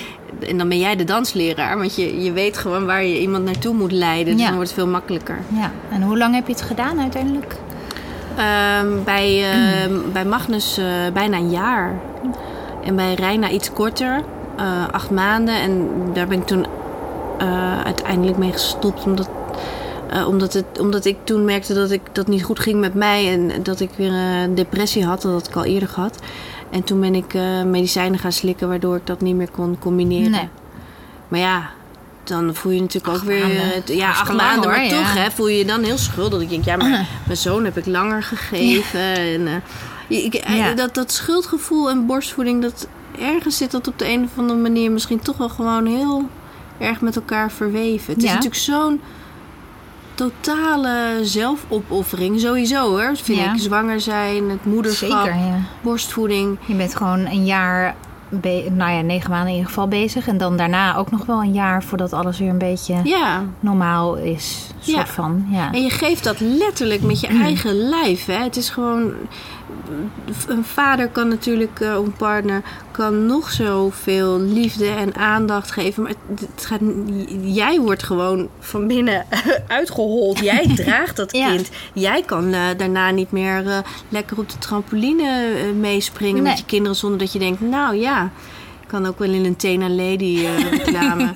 [0.48, 1.78] En dan ben jij de dansleraar.
[1.78, 4.36] Want je, je weet gewoon waar je iemand naartoe moet leiden.
[4.36, 5.38] Dus dan wordt het veel makkelijker.
[5.54, 5.72] ja.
[5.90, 7.56] En hoe lang heb je het gedaan uiteindelijk?
[8.36, 11.94] Ehm, bij, ehm, bij Magnus eh, bijna een jaar.
[12.84, 14.22] En bij Reina iets korter.
[14.56, 15.54] eh, acht maanden.
[15.54, 16.66] En daar ben ik toen
[17.38, 19.04] eh, uiteindelijk mee gestopt.
[19.04, 19.28] Omdat,
[20.26, 23.32] omdat, het, omdat ik toen merkte dat ik dat niet goed ging met mij.
[23.32, 25.22] En dat ik weer een depressie had.
[25.22, 26.18] Dat had ik al eerder gehad.
[26.70, 27.34] En toen ben ik
[27.66, 28.68] medicijnen gaan slikken.
[28.68, 30.30] Waardoor ik dat niet meer kon combineren.
[30.30, 30.48] Nee.
[31.28, 31.70] Maar ja,
[32.28, 33.40] dan voel je natuurlijk ook weer...
[33.46, 33.86] maanden.
[33.86, 34.70] eh, ja, acht maanden.
[34.70, 36.40] Maar toch hè, voel je je dan heel schuldig.
[36.40, 39.00] Ik denk, ja, maar mijn zoon heb ik langer gegeven.
[39.00, 40.72] En, eh, Ik, eh, Ja.
[40.74, 42.88] dat, dat schuldgevoel en borstvoeding, dat
[43.20, 46.28] ergens zit dat op de een of andere manier misschien toch wel gewoon heel
[46.78, 48.14] erg met elkaar verweven.
[48.14, 49.00] Het is natuurlijk zo'n
[50.14, 53.52] totale zelfopoffering, sowieso hoor, vind Ja.
[53.54, 53.60] ik.
[53.60, 55.58] Zwanger zijn, het moederschap, Zeker, ja.
[55.80, 56.58] borstvoeding.
[56.66, 57.94] Je bent gewoon een jaar,
[58.70, 60.28] nou ja, negen maanden in ieder geval bezig.
[60.28, 64.16] En dan daarna ook nog wel een jaar voordat alles weer een beetje Ja, normaal
[64.16, 64.66] is.
[64.80, 65.06] Soort Ja.
[65.06, 65.72] van, ja.
[65.72, 68.26] En je geeft dat letterlijk met je eigen lijf.
[68.26, 68.42] Hè?
[68.42, 69.12] Het is gewoon.
[70.48, 76.02] Een vader kan natuurlijk, eh, een partner, kan nog zoveel liefde en aandacht geven.
[76.02, 76.80] Maar het, het gaat,
[77.40, 79.24] jij wordt gewoon van binnen
[79.66, 80.38] uitgehold.
[80.38, 81.48] Jij draagt dat Ja.
[81.48, 81.70] kind.
[81.92, 86.50] Jij kan eh, daarna niet meer eh, lekker op de trampoline meespringen Nee.
[86.52, 88.24] met je kinderen zonder dat je denkt, nou ja.
[88.82, 91.32] ik Kan ook wel in een Tena Lady reclame.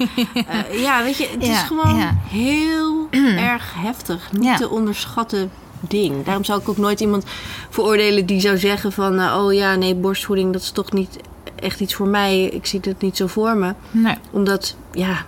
[0.72, 2.16] Ja, weet je, het is gewoon ja.
[2.28, 3.08] heel
[3.50, 4.28] erg heftig.
[4.32, 5.50] Niet te onderschatten
[5.80, 6.24] ding.
[6.24, 7.24] Daarom zou ik ook nooit iemand
[7.70, 9.18] veroordelen die zou zeggen van...
[9.18, 11.16] eh, oh ja, nee, borstvoeding, dat is toch niet
[11.54, 12.44] echt iets voor mij.
[12.44, 13.74] Ik zie het niet zo voor me.
[13.90, 14.14] Nee.
[14.30, 15.24] Omdat, ja,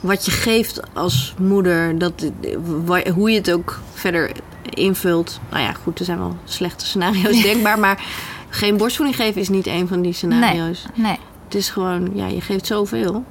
[0.00, 1.98] wat je geeft als moeder...
[1.98, 2.30] Dat,
[3.14, 4.30] hoe je het ook verder
[4.64, 5.40] invult...
[5.50, 7.78] Nou ja, goed, er zijn wel slechte scenario's denkbaar...
[7.78, 8.04] maar
[8.48, 10.84] geen borstvoeding geven is niet een van die scenario's.
[10.94, 11.18] Nee, nee.
[11.44, 13.24] Het is gewoon, ja, je geeft zoveel.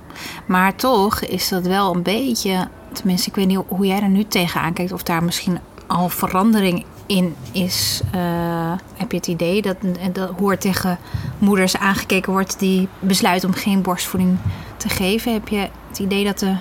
[0.46, 2.68] Maar toch is dat wel een beetje...
[2.92, 4.92] Tenminste, ik weet niet hoe jij er nu tegenaan kijkt...
[4.92, 5.60] of daar misschien
[5.94, 8.02] al verandering in is.
[8.12, 9.76] Eh, heb je het idee dat,
[10.14, 11.00] dat hoe er tegen
[11.38, 12.60] moeders aangekeken wordt...
[12.60, 14.38] die besluiten om geen borstvoeding
[14.78, 15.34] te geven?
[15.34, 16.56] Heb je het idee dat de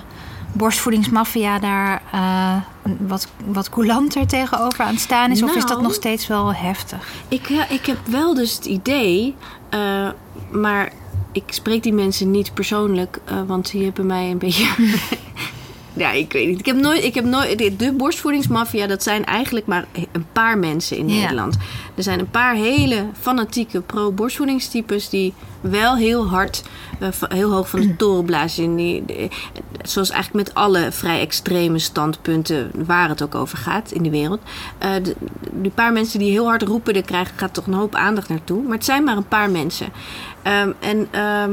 [0.53, 2.55] borstvoedingsmafia daar eh,
[2.99, 5.43] wat, wat coulanter tegenover aan het staan is?
[5.43, 5.81] Of is dat Nou.
[5.81, 7.07] nog steeds wel heftig?
[7.27, 9.35] Ik, ik heb wel dus het idee,
[9.69, 10.09] eh,
[10.51, 10.91] maar
[11.31, 14.67] ik spreek die mensen niet persoonlijk, want die hebben mij een beetje.
[15.93, 16.59] Ja, ik weet niet.
[16.59, 17.79] Ik heb nooit, ik heb nooit.
[17.79, 21.19] De, borstvoedingsmafia, dat zijn eigenlijk maar een paar mensen in Ja.
[21.21, 21.57] Nederland.
[21.95, 26.63] Er zijn een paar hele fanatieke pro-borstvoedingstypes die wel heel hard,
[26.99, 28.63] eh, heel hoog van de toren blazen.
[28.63, 29.29] In die, de-
[29.83, 34.41] zoals eigenlijk met alle vrij extreme standpunten waar het ook over gaat in de wereld.
[34.77, 35.15] Eh, de,
[35.51, 38.61] die paar mensen die heel hard roepen, daar krijgen, gaat toch een hoop aandacht naartoe.
[38.63, 39.87] Maar het zijn maar een paar mensen.
[40.41, 41.51] Ehm, en ehm,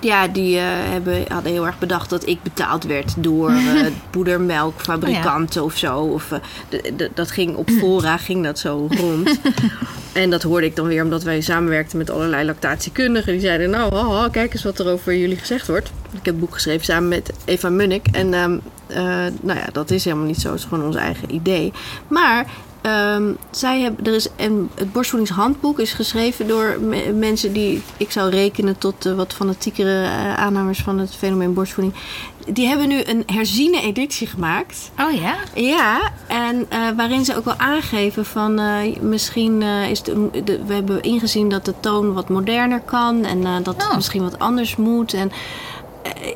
[0.00, 5.64] ja, die eh, hebben, hadden heel erg bedacht dat ik betaald werd door eh poedermelkfabrikanten
[5.64, 5.98] of zo.
[6.00, 9.40] Of, eh, de- de- dat ging op fora, ging dat zo rond.
[10.12, 13.32] en dat hoorde ik dan weer omdat wij samenwerkten met allerlei lactatiekundigen.
[13.32, 15.88] Die zeiden, nou, haha, kijk eens wat er over jullie gezegd wordt.
[16.10, 18.06] Ik heb het boek geschreven samen met Eva Munnik.
[18.12, 18.96] En ehm, eh,
[19.42, 20.50] nou ja, dat is helemaal niet zo.
[20.50, 21.72] Het is gewoon ons eigen idee.
[22.08, 22.46] Maar
[22.82, 28.10] Ehm, zij hebben, er is een, het borstvoedingshandboek is geschreven door me- mensen die ik
[28.10, 31.94] zou rekenen tot de wat fanatiekere eh, aanhangers van het fenomeen borstvoeding.
[32.52, 34.90] Die hebben nu een herziene editie gemaakt.
[35.00, 35.34] Oh ja?
[35.54, 40.64] Ja, en eh, waarin ze ook wel aangeven van eh, misschien eh, is de, de-
[40.66, 43.94] we hebben ingezien dat de toon wat moderner kan en eh, dat het Oh.
[43.94, 45.12] misschien wat anders moet.
[45.12, 45.36] En eh,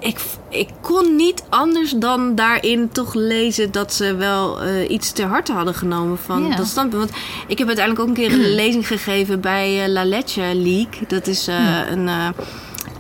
[0.01, 5.27] ik, ik kon niet anders dan daarin toch lezen dat ze wel eh, iets ter
[5.27, 6.57] harte hadden genomen van Ja.
[6.57, 7.03] dat standpunt.
[7.11, 11.07] Want ik heb uiteindelijk ook een keer een lezing gegeven bij eh, La Leche League.
[11.09, 12.09] Dat is eh, een.
[12.09, 12.29] eh,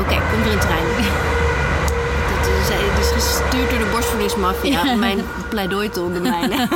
[0.00, 0.84] Oké, komt er een trein.
[3.20, 4.94] gestuurd door de borstvoedingsmafia.
[4.94, 6.68] Mijn pleidooi te ondermijnen.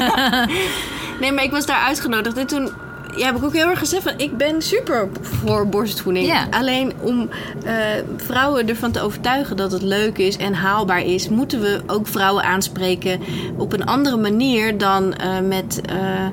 [1.20, 2.37] nee, maar ik was daar uitgenodigd.
[2.37, 2.72] En toen
[3.16, 4.12] ja, heb ik ook heel erg gezegd van...
[4.16, 6.27] ik ben super voor borstvoeding.
[6.27, 6.46] Ja.
[6.50, 7.29] Alleen om
[7.64, 7.74] eh,
[8.16, 11.29] vrouwen ervan te overtuigen dat het leuk is en haalbaar is...
[11.29, 13.20] moeten we ook vrouwen aanspreken
[13.57, 15.81] op een andere manier dan eh, met...
[15.81, 16.27] eh,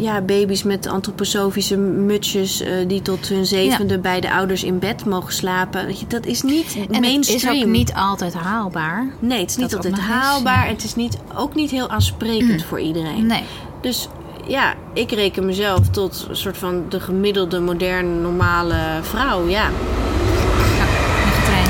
[0.00, 5.32] ja, baby's met antroposofische mutsjes die tot hun zevende bij de ouders in bed mogen
[5.32, 5.94] slapen.
[6.08, 7.40] Dat is niet En mainstream.
[7.40, 9.06] het is ook niet altijd haalbaar.
[9.18, 10.54] Nee, het is niet altijd haalbaar.
[10.54, 10.60] ja.
[10.60, 10.68] Mm.
[10.68, 13.26] en Het is niet, ook niet heel aansprekend voor iedereen.
[13.26, 13.42] Nee.
[13.80, 14.08] Dus
[14.48, 19.46] ja, ik reken mezelf tot een soort van de gemiddelde, moderne, normale vrouw.
[19.48, 21.66] Ja, Nog een trein.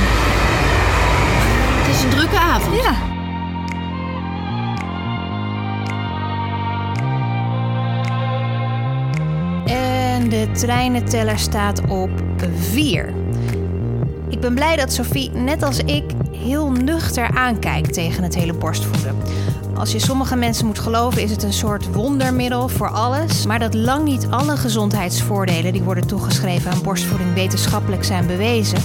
[1.82, 2.82] het is een drukke avond.
[2.82, 2.94] Ja.
[9.66, 12.10] En de treinenteller staat op
[12.54, 13.14] 4.
[14.28, 19.16] Ik ben blij dat Sophie, net als ik, heel nuchter aankijkt tegen het hele borstvoeden.
[19.78, 23.46] Als je sommige mensen moet geloven, is het een soort wondermiddel voor alles.
[23.46, 28.78] Maar dat lang niet alle gezondheidsvoordelen die worden toegeschreven aan borstvoeding wetenschappelijk zijn bewezen,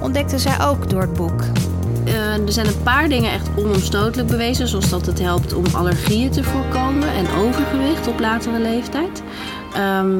[0.00, 1.42] ontdekte zij ook door het boek.
[2.04, 4.68] Eh, er zijn een paar dingen echt onomstotelijk bewezen.
[4.68, 9.22] Zoals dat het helpt om allergieën te voorkomen en overgewicht op latere leeftijd.
[9.74, 10.18] Ehm,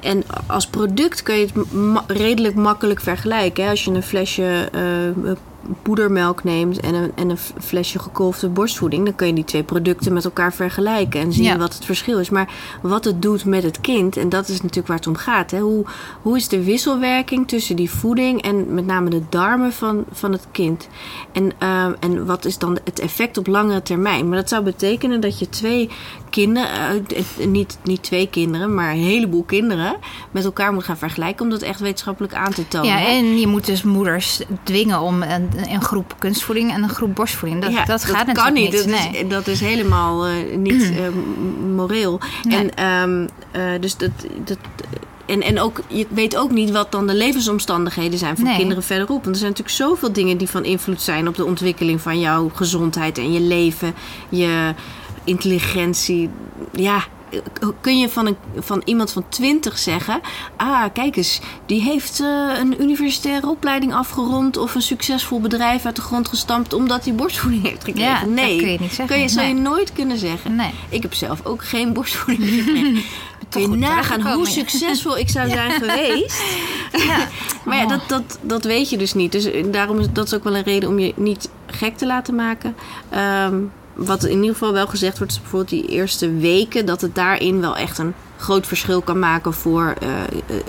[0.00, 1.66] en als product kun je het
[2.06, 3.68] redelijk makkelijk vergelijken.
[3.68, 5.32] Als je een flesje eh,
[5.82, 10.12] poedermelk neemt en een, en een flesje gekolfde borstvoeding, dan kun je die twee producten
[10.12, 11.56] met elkaar vergelijken en zien Ja.
[11.56, 12.30] wat het verschil is.
[12.30, 12.48] Maar
[12.82, 15.50] wat het doet met het kind, en dat is natuurlijk waar het om gaat.
[15.50, 15.58] Hè?
[15.58, 15.84] Hoe,
[16.22, 20.46] hoe is de wisselwerking tussen die voeding en met name de darmen van, van het
[20.50, 20.88] kind?
[21.32, 24.28] En, ehm, en wat is dan het effect op langere termijn?
[24.28, 25.90] Maar dat zou betekenen dat je twee
[26.30, 29.96] kinderen, eh, eh, niet, niet twee kinderen, maar een heleboel kinderen
[30.30, 32.88] met elkaar moet gaan vergelijken om dat echt wetenschappelijk aan te tonen.
[32.88, 37.14] Ja, en je moet dus moeders dwingen om een, een groep kunstvoeding en een groep
[37.14, 37.62] borstvoeding.
[37.62, 38.72] Dat, Ja, dat gaat kan natuurlijk niet.
[38.72, 39.22] Dat, nee.
[39.22, 42.20] is, dat is helemaal eh, niet m- moreel.
[42.42, 42.58] Nee.
[42.58, 44.10] En, ehm, eh, dus dat,
[44.44, 44.58] dat,
[45.26, 48.56] en, en ook, je weet ook niet wat dan de levensomstandigheden zijn van Nee.
[48.56, 49.22] kinderen verderop.
[49.24, 52.50] Want er zijn natuurlijk zoveel dingen die van invloed zijn op de ontwikkeling van jouw
[52.54, 53.94] gezondheid en je leven,
[54.28, 54.74] je
[55.24, 56.30] intelligentie.
[56.72, 57.04] Ja.
[57.80, 60.20] Kun je van, een, van iemand van 20 zeggen:
[60.56, 64.56] Ah, kijk eens, die heeft eh, een universitaire opleiding afgerond.
[64.56, 66.72] of een succesvol bedrijf uit de grond gestampt.
[66.72, 68.10] omdat hij borstvoeding heeft gekregen?
[68.10, 69.06] Ja, dat nee, kun je niet zeggen.
[69.06, 69.62] Kun je, zou je Nee.
[69.62, 70.54] nooit kunnen zeggen.
[70.56, 70.70] Nee.
[70.88, 73.02] Ik heb zelf ook geen borstvoeding gekregen.
[73.48, 74.50] Kun je nagaan hoe ja.
[74.50, 76.42] succesvol ik zou zijn geweest.
[76.92, 77.26] Ja.
[77.64, 77.88] Maar ja, Oh.
[77.90, 79.32] dat, dat, dat weet je dus niet.
[79.32, 82.34] Dus daarom is dat is ook wel een reden om je niet gek te laten
[82.34, 82.76] maken.
[83.10, 83.54] Ehm,
[83.98, 87.60] wat in ieder geval wel gezegd wordt, is bijvoorbeeld die eerste weken, dat het daarin
[87.60, 90.08] wel echt een groot verschil kan maken voor eh,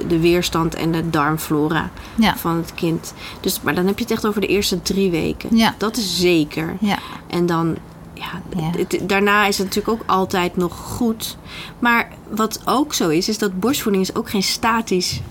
[0.07, 2.37] de weerstand en de darmflora Ja.
[2.37, 3.13] van het kind.
[3.41, 5.57] Dus, maar dan heb je het echt over de eerste drie weken.
[5.57, 5.75] Ja.
[5.77, 6.75] Dat is zeker.
[6.79, 6.97] Ja.
[7.27, 7.75] En dan,
[8.13, 8.69] ja, Ja.
[8.77, 11.37] het- daarna is het natuurlijk ook altijd nog goed.
[11.79, 15.21] Maar wat ook zo is, is dat borstvoeding is ook geen statisch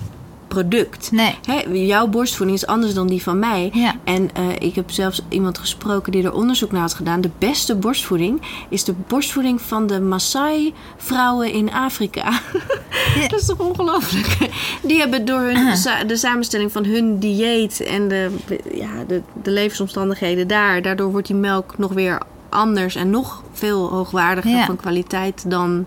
[0.49, 1.11] product.
[1.13, 1.35] Nee.
[1.47, 3.71] Hè, jouw borstvoeding is anders dan die van mij.
[3.75, 3.95] Ja.
[4.05, 7.21] En eh, ik heb zelfs iemand gesproken die er onderzoek naar had gedaan.
[7.21, 12.41] De beste borstvoeding is de borstvoeding van de Maasai-vrouwen in Afrika.
[13.29, 14.49] Dat is toch ongelooflijk?
[14.83, 18.31] Die hebben door hun, sa- de samenstelling van hun dieet en de,
[18.75, 20.83] ja, de, de levensomstandigheden daar...
[20.83, 24.65] daardoor wordt die melk nog weer anders en nog veel hoogwaardiger Ja.
[24.67, 25.87] van kwaliteit dan,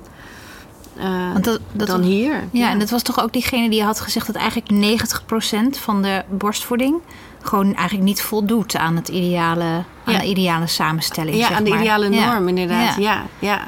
[1.01, 2.43] eh, Want dat- dat- dan hier.
[2.51, 6.23] Ja, en dat was toch ook diegene die had gezegd dat eigenlijk 90% van de
[6.29, 6.95] borstvoeding
[7.41, 11.35] gewoon eigenlijk niet voldoet aan het ideale, aan de ideale samenstelling.
[11.35, 12.95] Ja, zeg aan de ideale norm, inderdaad.
[12.97, 13.23] Ja.
[13.39, 13.67] Ja,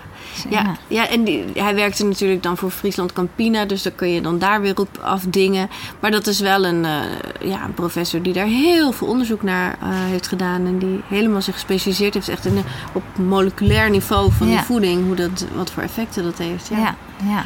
[0.50, 0.76] ja.
[0.88, 4.40] Ja, en die, hij werkte natuurlijk dan voor Friesland Campina, dus daar kun je dan
[4.40, 5.70] daar weer op afdingen.
[6.00, 7.02] Maar dat is wel een, eh,
[7.50, 10.66] ja, een professor die daar heel veel onderzoek naar eh, heeft gedaan.
[10.66, 12.62] En die helemaal zich gespecialiseerd heeft echt in de,
[12.94, 14.56] op moleculair niveau van Ja.
[14.56, 16.68] die voeding, hoe dat, wat voor effecten dat heeft.
[16.68, 16.96] Ja.
[17.28, 17.44] Ja,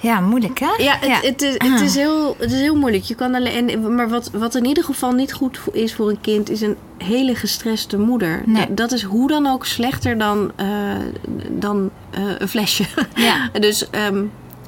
[0.00, 0.20] ja.
[0.20, 0.70] Moeilijk hè?
[0.78, 3.02] Ja, het, Het, is, het, is heel, het is heel moeilijk.
[3.04, 6.20] Je kan alleen, en, maar wat, wat in ieder geval niet goed is voor een
[6.20, 8.42] kind, is een hele gestreste moeder.
[8.46, 8.66] Nee.
[8.66, 10.66] Dat- Dat is hoe dan ook slechter dan, eh,
[11.50, 12.84] dan eh, een flesje.
[13.14, 13.48] Ja.
[13.60, 14.22] dus ehm,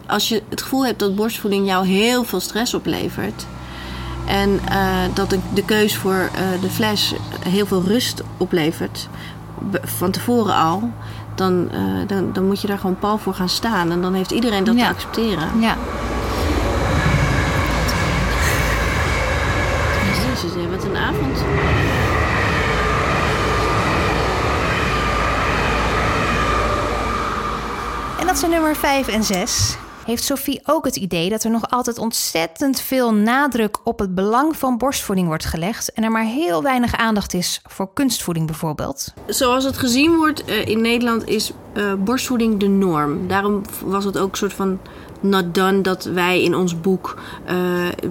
[0.07, 3.47] als je het gevoel hebt dat borstvoeding jou heel veel stress oplevert.
[4.27, 7.15] En eh, dat de, de keus voor de fles
[7.49, 9.09] heel veel rust oplevert.
[9.83, 10.91] Van tevoren al.
[11.43, 13.91] Dan, eh, dan, dan moet je daar gewoon pal voor gaan staan.
[13.91, 14.85] En dan heeft iedereen dat Ja.
[14.87, 15.61] te accepteren.
[15.61, 15.77] Ja.
[20.29, 21.39] Jezus, hè, wat een avond.
[28.21, 29.77] En dat zijn nummer 5 en 6.
[30.05, 34.57] Heeft Sophie ook het idee dat er nog altijd ontzettend veel nadruk op het belang
[34.57, 39.13] van borstvoeding wordt gelegd en er maar heel weinig aandacht is voor kunstvoeding bijvoorbeeld?
[39.27, 43.29] Zoals het gezien wordt eh, in Nederland is eh, borstvoeding de norm.
[43.29, 44.81] Daarom was het ook een soort van
[45.23, 47.57] not done dat wij in ons boek eh,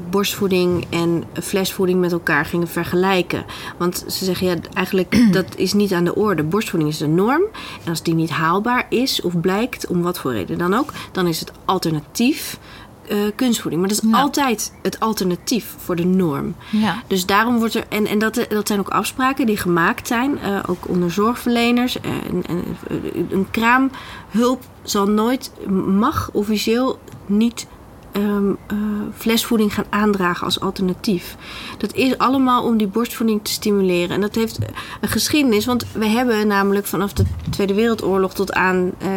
[0.10, 3.46] borstvoeding en flesvoeding met elkaar gingen vergelijken.
[3.78, 6.44] Want ze zeggen ja, eigenlijk dat is niet aan de orde.
[6.44, 7.42] Borstvoeding is de norm.
[7.84, 11.28] En als die niet haalbaar is of blijkt, om wat voor reden dan ook, dan
[11.28, 12.60] is het alternatief.
[13.08, 13.82] Eh, kunstvoeding.
[13.82, 14.18] Maar dat is Ja.
[14.22, 16.56] altijd het alternatief voor de norm.
[16.70, 16.96] Ja.
[17.08, 17.84] Dus daarom wordt er.
[17.90, 22.00] En, en dat, dat zijn ook afspraken die gemaakt zijn, eh, ook onder zorgverleners.
[22.02, 25.52] Eh, En, en, eh, een kraamhulp zal nooit,
[25.88, 27.68] mag officieel niet.
[28.12, 28.78] ehm, eh,
[29.18, 31.36] flesvoeding gaan aandragen als alternatief.
[31.78, 34.10] Dat is allemaal om die borstvoeding te stimuleren.
[34.16, 34.60] En dat heeft
[35.02, 39.10] een geschiedenis, want we hebben namelijk vanaf de Tweede Wereldoorlog tot aan eh,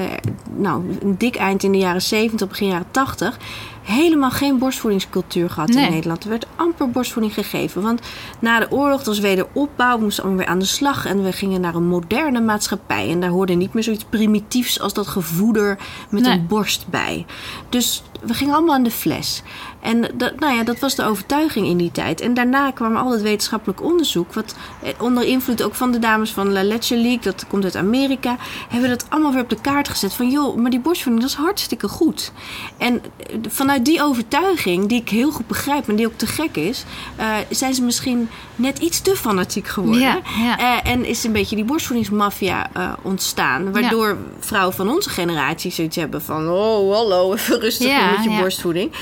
[0.57, 3.39] nou, een dik eind in de jaren 70, begin jaren 80,
[3.85, 5.85] helemaal geen borstvoedingscultuur gehad Nee.
[5.87, 6.23] in Nederland.
[6.25, 7.83] Er werd amper borstvoeding gegeven.
[7.83, 8.01] Want
[8.39, 11.07] na de oorlog, dat was wederopbouw, we moesten allemaal weer aan de slag.
[11.07, 13.11] En we gingen naar een moderne maatschappij.
[13.11, 15.79] En daar hoorde niet meer zoiets primitiefs als dat gevoeder
[16.11, 16.33] met Nee.
[16.33, 17.27] een borst bij.
[17.69, 19.43] Dus we gingen allemaal de fles.
[19.85, 22.21] En dat, nou ja, dat was de overtuiging in die tijd.
[22.21, 26.31] En daarna kwam al het wetenschappelijk onderzoek, wat eh, onder invloed ook van de dames
[26.31, 28.37] van La Leche League, dat komt uit Amerika,
[28.69, 30.15] hebben we dat allemaal weer op de kaart gezet.
[30.15, 32.33] Van joh, maar die borstvoeding, dat is hartstikke goed.
[32.79, 36.57] En eh, vanuit die overtuiging, die ik heel goed begrijp, maar die ook te gek
[36.57, 36.85] is,
[37.17, 40.01] eh, zijn ze misschien net iets te fanatiek geworden.
[40.01, 40.83] Ja, ja.
[40.83, 42.71] En is een beetje die borstvoedingsmafia
[43.03, 43.73] ontstaan.
[43.73, 46.49] Waardoor vrouwen van onze generatie zoiets hebben van...
[46.49, 48.41] oh, hallo, even rustig met je ja.
[48.41, 48.93] borstvoeding.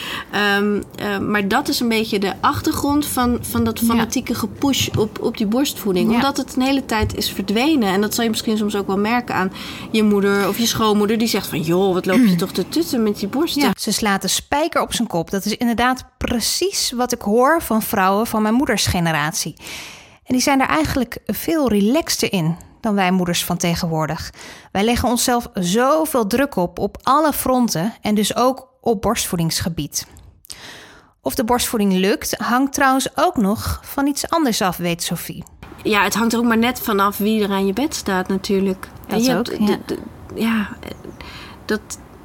[0.73, 5.21] Ehm, eh, maar dat is een beetje de achtergrond van, van dat fanatieke gepush op,
[5.21, 6.11] op die borstvoeding.
[6.11, 6.15] Ja.
[6.15, 7.89] Omdat het een hele tijd is verdwenen.
[7.89, 9.53] En dat zal je misschien soms ook wel merken aan
[9.91, 11.19] je moeder of je schoonmoeder...
[11.19, 13.63] die zegt van, joh, wat loop je toch te tutten met die borsten.
[13.63, 15.31] Ja, ze slaat de spijker op zijn kop.
[15.31, 19.55] Dat is inderdaad precies wat ik hoor van vrouwen van mijn moeders generatie.
[20.25, 24.33] En die zijn er eigenlijk veel relaxter in dan wij moeders van tegenwoordig.
[24.73, 30.07] Wij leggen onszelf zoveel druk op, op alle fronten en dus ook op borstvoedingsgebied.
[31.25, 35.45] Of de borstvoeding lukt, hangt trouwens ook nog van iets anders af, weet Sophie.
[35.83, 38.89] Ja, het hangt er ook maar net vanaf wie er aan je bed staat natuurlijk.
[39.07, 39.95] Dat En je ook, hebt-
[40.35, 40.69] ja.
[41.65, 41.81] dat,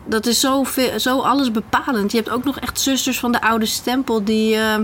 [0.07, 2.11] dat is zo, veel, zo alles bepalend.
[2.11, 4.23] Je hebt ook nog echt zusters van de oude stempel...
[4.23, 4.81] die eh, eh,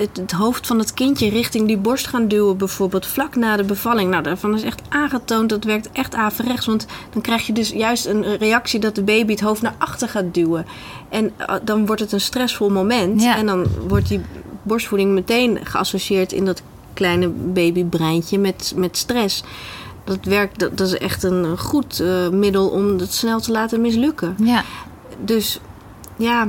[0.00, 2.56] het, het hoofd van het kindje richting die borst gaan duwen...
[2.56, 4.10] bijvoorbeeld vlak na de bevalling.
[4.10, 6.66] Nou, daarvan is echt aangetoond, dat werkt echt averechts.
[6.66, 8.80] Want dan krijg je dus juist een reactie...
[8.80, 10.66] dat de baby het hoofd naar achter gaat duwen.
[11.08, 13.22] En eh, dan wordt het een stressvol moment.
[13.22, 13.36] Ja.
[13.36, 14.20] En dan wordt die
[14.62, 16.32] borstvoeding meteen geassocieerd...
[16.32, 16.62] in dat
[16.94, 19.42] kleine babybreintje met, met stress.
[20.06, 23.80] Dat werkt, dat, dat is echt een goed eh, middel om het snel te laten
[23.80, 24.34] mislukken.
[24.42, 24.64] Ja,
[25.24, 25.60] Dus
[26.16, 26.48] ja,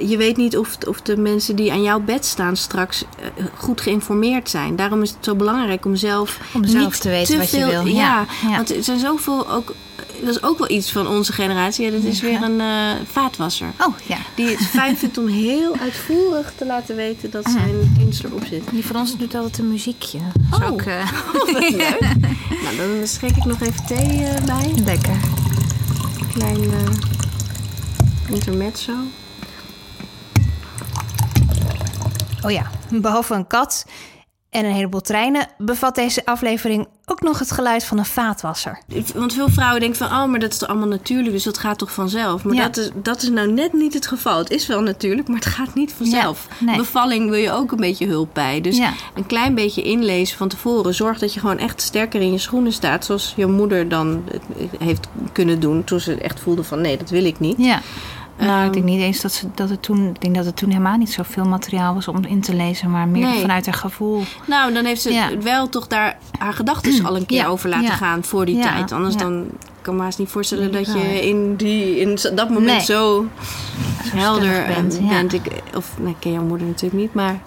[0.00, 3.80] je weet niet of, of de mensen die aan jouw bed staan straks eh, goed
[3.80, 4.76] geïnformeerd zijn.
[4.76, 7.68] Daarom is het zo belangrijk om zelf, Om zelf niet te weten wat je veel-
[7.68, 7.86] wil.
[7.86, 8.56] Ja, Ja, ja.
[8.56, 9.74] want er zijn zoveel ook.
[10.20, 11.84] Dat is ook wel iets van onze generatie.
[11.84, 13.66] Ja, dat is weer een eh, vaatwasser.
[13.86, 14.16] oh ja.
[14.36, 18.62] Die het fijn vindt om heel uitvoerig te laten weten dat zijn dienst erop zit.
[18.70, 20.18] Die van ons doet altijd een muziekje.
[20.50, 20.72] Dat is Oh.
[20.72, 21.70] ook eh, Wat leuk.
[22.64, 24.72] nou, dan schenk ik nog even thee eh, bij.
[24.84, 25.16] lekker.
[26.34, 26.70] Klein
[28.30, 28.92] intermezzo.
[32.42, 33.84] Oh ja, behalve een kat
[34.50, 38.78] en een heleboel treinen bevat deze aflevering ook nog het geluid van een vaatwasser.
[39.14, 41.78] Want veel vrouwen denken van, oh, maar dat is toch allemaal natuurlijk, dus dat gaat
[41.78, 42.44] toch vanzelf.
[42.44, 42.62] Maar Ja.
[42.62, 44.38] dat, is, dat is nou net niet het geval.
[44.38, 46.46] Het is wel natuurlijk, maar het gaat niet vanzelf.
[46.58, 46.76] Ja, nee.
[46.76, 48.60] Bevalling wil je ook een beetje hulp bij.
[48.60, 48.92] Dus Ja.
[49.14, 50.94] een klein beetje inlezen van tevoren.
[50.94, 53.04] Zorg dat je gewoon echt sterker in je schoenen staat.
[53.04, 54.24] Zoals je moeder dan
[54.78, 57.54] heeft kunnen doen toen ze echt voelde van, nee, dat wil ik niet.
[57.58, 57.80] Ja.
[58.38, 60.08] Nou, Ehm, ik denk niet eens dat, ze, dat het toen...
[60.08, 62.90] Ik denk dat het toen helemaal niet zoveel materiaal was om in te lezen.
[62.90, 63.40] Maar meer Nee.
[63.40, 64.22] vanuit haar gevoel.
[64.46, 65.38] Nou, dan heeft ze Ja.
[65.38, 67.92] wel toch daar haar gedachten al een keer Ja, over laten ja.
[67.94, 68.92] gaan voor die tijd.
[68.92, 69.46] Anders dan
[69.82, 72.80] kan ik me haast niet voorstellen dat je in, die, in dat moment Nee.
[72.80, 73.26] zo
[74.14, 75.32] helder bent, bent.
[75.32, 75.38] ja.
[75.38, 77.38] Ik, of, nou, ik ken jouw moeder natuurlijk niet, maar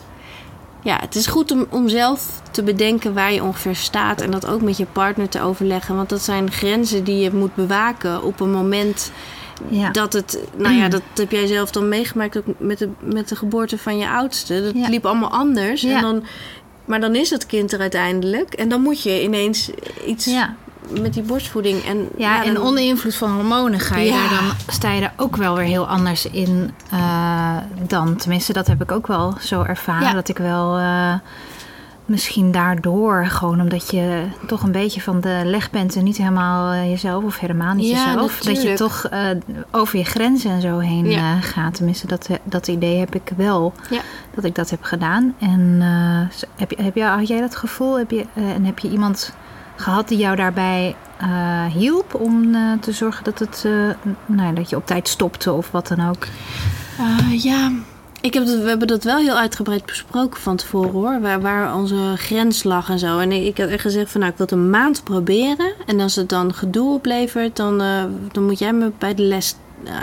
[0.82, 4.22] ja, het is goed om, om zelf te bedenken waar je ongeveer staat.
[4.22, 5.96] En dat ook met je partner te overleggen.
[5.96, 9.12] Want dat zijn grenzen die je moet bewaken op een moment
[9.70, 9.90] Ja.
[9.92, 13.36] dat het, nou ja, dat heb jij zelf dan meegemaakt ook met de, met de
[13.36, 14.62] geboorte van je oudste.
[14.64, 14.90] Dat Ja.
[14.90, 15.82] liep allemaal anders.
[15.82, 15.96] Ja.
[15.96, 16.24] En dan,
[16.86, 18.54] maar dan is het kind er uiteindelijk.
[18.54, 19.70] En dan moet je ineens
[20.06, 20.30] iets
[21.02, 21.84] met die borstvoeding.
[21.86, 25.14] En, Ja, en dan- onder invloed van hormonen ga je daar dan, sta je er
[25.18, 28.16] ook wel weer heel anders in eh, dan.
[28.16, 30.14] Tenminste, dat heb ik ook wel zo ervaren.
[30.14, 31.14] Dat ik wel eh,
[32.08, 36.72] misschien daardoor, gewoon omdat je toch een beetje van de leg bent en niet helemaal
[36.72, 38.40] eh, jezelf of helemaal niet Ja, jezelf.
[38.40, 39.22] Dat je toch eh,
[39.72, 41.36] over je grenzen en zo heen Ja.
[41.36, 41.74] eh, gaat.
[41.76, 43.74] Tenminste, dat, dat idee heb ik wel.
[43.90, 44.02] Ja.
[44.36, 45.36] Dat ik dat heb gedaan.
[45.40, 47.98] En eh, heb, je, heb je, had jij dat gevoel?
[47.98, 49.34] Heb je, en heb je iemand
[49.76, 50.96] gehad die jou daarbij
[51.74, 53.66] hielp om te zorgen dat, het,
[54.26, 56.28] nou, dat je op tijd stopte of wat dan ook?
[57.38, 57.72] Ja,
[58.28, 61.22] ik heb dat, we hebben dat wel heel uitgebreid besproken van tevoren hoor.
[61.22, 63.20] Waar, waar onze grens lag en zo.
[63.20, 65.74] En ik, had echt gezegd van nou, ik wil het een maand proberen.
[65.86, 69.56] En als het dan gedoe oplevert, dan, eh, dan moet jij me bij de les
[69.84, 69.94] eh,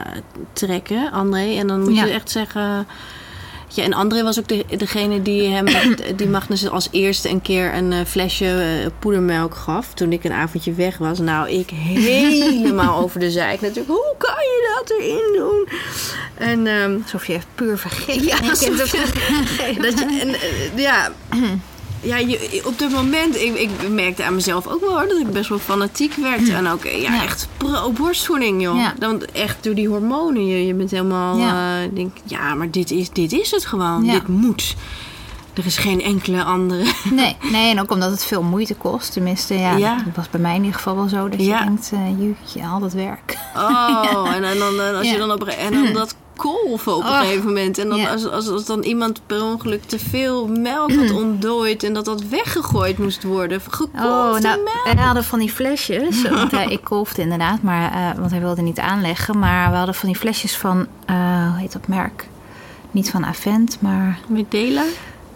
[0.52, 1.56] trekken, André.
[1.58, 2.04] En dan moet Ja.
[2.04, 2.86] je echt zeggen.
[3.74, 5.66] Ja, en André was ook de, degene die hem,
[6.16, 9.94] die Magnus als eerste een keer een eh, flesje eh, poedermelk gaf.
[9.94, 11.18] Toen ik een avondje weg was.
[11.18, 13.88] Nou, ik helemaal over de zijk natuurlijk.
[13.88, 15.68] Hoe kan je dat erin doen?
[16.34, 18.24] En ehm, Alsof je puur vergeet.
[18.24, 18.60] ja, dat
[19.98, 21.12] je, en, eh, ja,
[22.04, 25.30] ja je, op dat moment, ik, ik merkte aan mezelf ook wel hoor, dat ik
[25.32, 26.48] best wel fanatiek werd.
[26.48, 27.22] En ook eh, ja, Ja.
[27.22, 28.76] echt pro-borstvoeding, joh.
[28.76, 28.94] Ja.
[28.98, 30.46] Dan echt door die hormonen.
[30.46, 31.80] Je, je bent helemaal, Ja.
[31.80, 31.88] ja.
[31.92, 34.02] denk, ja, maar dit is, dit is het gewoon.
[34.06, 34.74] Dit moet.
[35.54, 36.84] Er is geen enkele andere.
[37.10, 39.12] Nee, nee, en ook omdat het veel moeite kost.
[39.12, 39.96] Tenminste, ja, Ja.
[40.04, 41.28] dat was bij mij in ieder geval wel zo.
[41.28, 41.58] Dat Ja.
[41.58, 43.36] je denkt, eh jeetje, al dat werk.
[43.56, 47.08] Oh, en, en dan, en als je dan op en dan dat kolven op een
[47.08, 47.78] gegeven moment.
[47.78, 51.82] En dan, als, als, als dan iemand per ongeluk te veel melk had ontdooid...
[51.82, 53.60] en dat dat weggegooid moest worden.
[53.60, 54.96] Gekolfde Oh, nou, melk.
[54.96, 56.22] we hadden van die flesjes.
[56.30, 59.38] Want hij, ik kolfde inderdaad, maar, eh, want hij wilde niet aanleggen.
[59.38, 62.28] Maar we hadden van die flesjes van, eh, hoe heet dat merk?
[62.90, 64.50] Niet van Avent, maar Met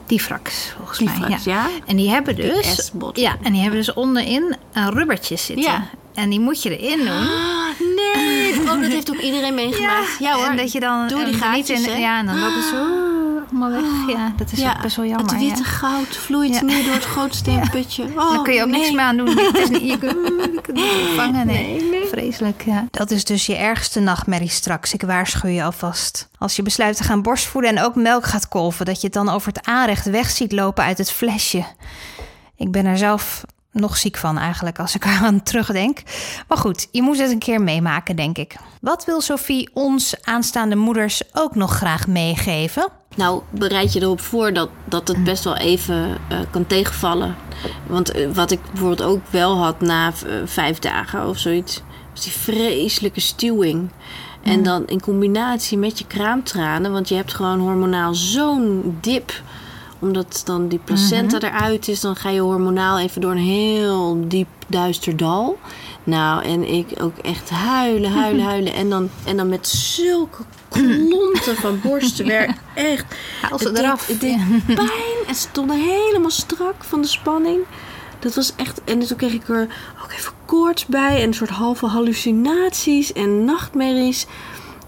[0.08, 0.20] Dela?
[0.20, 1.38] Difrax, volgens mij.
[1.44, 1.66] ja.
[1.86, 5.64] En die hebben dus, ja, en die hebben dus onderin een rubbertje zitten.
[5.64, 5.88] Ja.
[6.14, 7.08] En die moet je erin doen.
[7.08, 8.60] Ah, nee.
[8.60, 10.16] Oh, dat heeft ook iedereen meegemaakt.
[10.18, 10.44] Ja, hoor.
[10.46, 12.00] En dat je dan Door die niet gaatjes, in-?
[12.00, 12.86] Ja, en dan loopt het zo
[13.50, 14.16] allemaal weg.
[14.16, 15.30] Ja, dat is ook best wel jammer.
[15.30, 15.68] Het witte ja.
[15.68, 18.06] goud vloeit nu door het gootsteenputje.
[18.16, 18.80] Oh, Daar kun je ook nee.
[18.80, 19.38] niks meer aan doen.
[19.38, 21.46] Het is niet, je kunt niet vangen.
[21.46, 21.80] Nee.
[21.80, 22.06] Nee, nee.
[22.06, 22.86] Vreselijk, ja.
[22.90, 24.92] Dat is dus je ergste nachtmerrie straks.
[24.92, 26.28] Ik waarschuw je alvast.
[26.38, 29.28] Als je besluit te gaan borstvoeden en ook melk gaat kolven, dat je het dan
[29.28, 31.64] over het aanrecht weg ziet lopen uit het flesje.
[32.56, 36.02] Ik ben er zelf nog ziek van eigenlijk als ik eraan terugdenk.
[36.48, 38.56] Maar goed, je moet het een keer meemaken, denk ik.
[38.80, 42.88] Wat wil Sophie ons aanstaande moeders ook nog graag meegeven?
[43.16, 47.36] Nou, bereid je erop voor dat, dat het best wel even eh, kan tegenvallen.
[47.86, 52.22] Want eh, wat ik bijvoorbeeld ook wel had na eh, vijf dagen of zoiets, was
[52.22, 53.90] die vreselijke stuwing.
[54.42, 59.42] En dan in combinatie met je kraamtranen, want je hebt gewoon hormonaal zo'n dip
[59.98, 64.48] omdat dan die placenta eruit is, dan ga je hormonaal even door een heel diep
[64.66, 65.58] duister dal.
[66.04, 68.72] Nou, en ik ook echt huilen, huilen, huilen.
[68.72, 72.50] En dan, en dan met zulke klonten van borstenwerk.
[72.74, 73.04] Echt.
[73.42, 74.06] Haal ze Het eraf.
[74.06, 75.26] deed, het deed pijn.
[75.26, 77.58] En ze stonden helemaal strak van de spanning.
[78.18, 78.80] Dat was echt...
[78.84, 79.68] En toen kreeg ik er
[80.04, 81.20] ook even koorts bij.
[81.20, 84.26] En een soort halve hallucinaties en nachtmerries.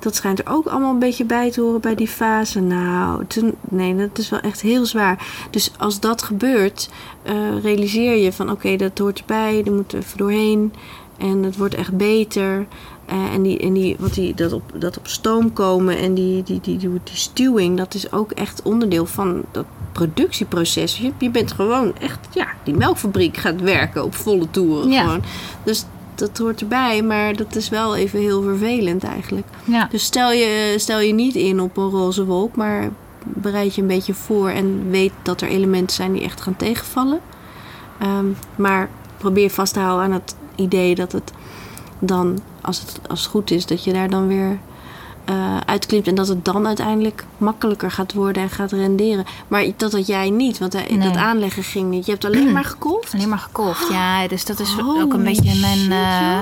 [0.00, 2.60] Dat schijnt er ook allemaal een beetje bij te horen bij die fase.
[2.60, 5.26] Nou, toen, nee, dat is wel echt heel zwaar.
[5.50, 6.90] Dus als dat gebeurt,
[7.22, 9.62] eh, realiseer je van oké, dat hoort erbij.
[9.64, 10.72] Er moet even doorheen.
[11.18, 12.66] En het wordt echt beter.
[13.10, 16.42] Eh, en die, en die, wat die, dat, op, dat op stoom komen en die,
[16.42, 20.98] die, die, die, die stuwing, dat is ook echt onderdeel van dat productieproces.
[20.98, 24.90] Je, je bent gewoon echt, ja, die melkfabriek gaat werken op volle toeren.
[24.90, 25.02] Ja.
[25.02, 25.22] Gewoon.
[25.64, 25.84] Dus
[26.14, 29.46] dat hoort erbij, maar dat is wel even heel vervelend eigenlijk.
[29.64, 29.88] Ja.
[29.90, 32.90] Dus stel je, stel je niet in op een roze wolk, maar
[33.24, 37.20] bereid je een beetje voor en weet dat er elementen zijn die echt gaan tegenvallen.
[37.98, 41.32] Ehm, maar probeer vast te houden aan het idee dat het
[41.98, 44.58] dan, als het, als het goed is, dat je daar dan weer
[45.30, 49.24] eh uitklimt en dat het dan uiteindelijk makkelijker gaat worden en gaat renderen.
[49.48, 50.98] Maar dat had jij niet, want hij- Nee.
[51.08, 52.04] dat aanleggen ging niet.
[52.06, 53.14] Je hebt alleen maar gekolfd.
[53.14, 54.28] Alleen maar gekolfd, ja.
[54.28, 55.92] Dus dat is Holy ook een beetje mijn...
[55.92, 56.38] eh,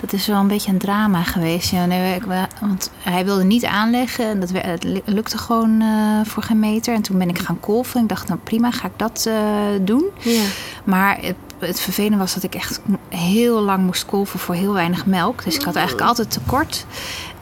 [0.00, 1.70] dat is wel een beetje een drama geweest.
[1.70, 2.24] Ja, nee, ik,
[2.60, 4.24] want hij wilde niet aanleggen.
[4.28, 4.50] En dat
[4.84, 5.88] lu- lukte gewoon eh,
[6.24, 6.94] voor geen meter.
[6.94, 8.02] En toen ben ik gaan kolven.
[8.02, 9.34] Ik dacht, nou prima, ga ik dat eh,
[9.80, 10.04] doen.
[10.18, 10.42] Ja.
[10.84, 15.06] Maar het, het vervelende was dat ik echt heel lang moest kolven voor heel weinig
[15.06, 15.44] melk.
[15.44, 16.86] Dus ik had eigenlijk altijd tekort.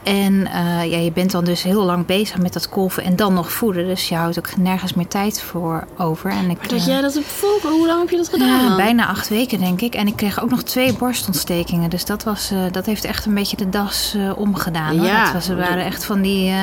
[0.05, 3.33] En eh, ja, je bent dan dus heel lang bezig met dat kolven en dan
[3.33, 3.87] nog voeden.
[3.87, 6.29] Dus je houdt ook nergens meer tijd voor over.
[6.31, 8.63] En ik, Maar dat eh, jij dat hebt volgen, hoe lang heb je dat gedaan
[8.63, 9.95] ja, bijna acht weken denk ik.
[9.95, 11.89] En ik kreeg ook nog twee borstontstekingen.
[11.89, 14.97] Dus dat, was, eh, dat heeft echt een beetje de das omgedaan.
[14.97, 15.07] Hoor.
[15.07, 15.23] Ja.
[15.23, 16.53] Dat was, waren echt van die,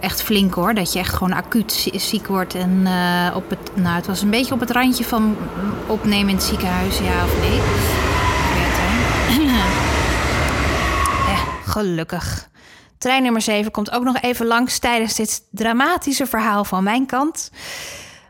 [0.00, 0.74] echt flink hoor.
[0.74, 2.54] Dat je echt gewoon acuut zie- ziek wordt.
[2.54, 2.86] En
[3.34, 5.36] op het, nou, het was een beetje op het randje van
[5.86, 7.56] opnemen in het ziekenhuis, ja of nee.
[7.56, 7.62] Ik
[8.54, 8.78] weet het,
[11.26, 11.70] hè.
[11.70, 12.48] Gelukkig.
[13.00, 17.50] Trein nummer 7 komt ook nog even langs tijdens dit dramatische verhaal van mijn kant.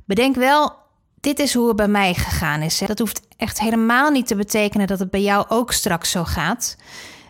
[0.04, 0.72] Bedenk wel,
[1.20, 2.78] dit is hoe het bij mij gegaan is.
[2.78, 6.76] Dat hoeft echt helemaal niet te betekenen dat het bij jou ook straks zo gaat.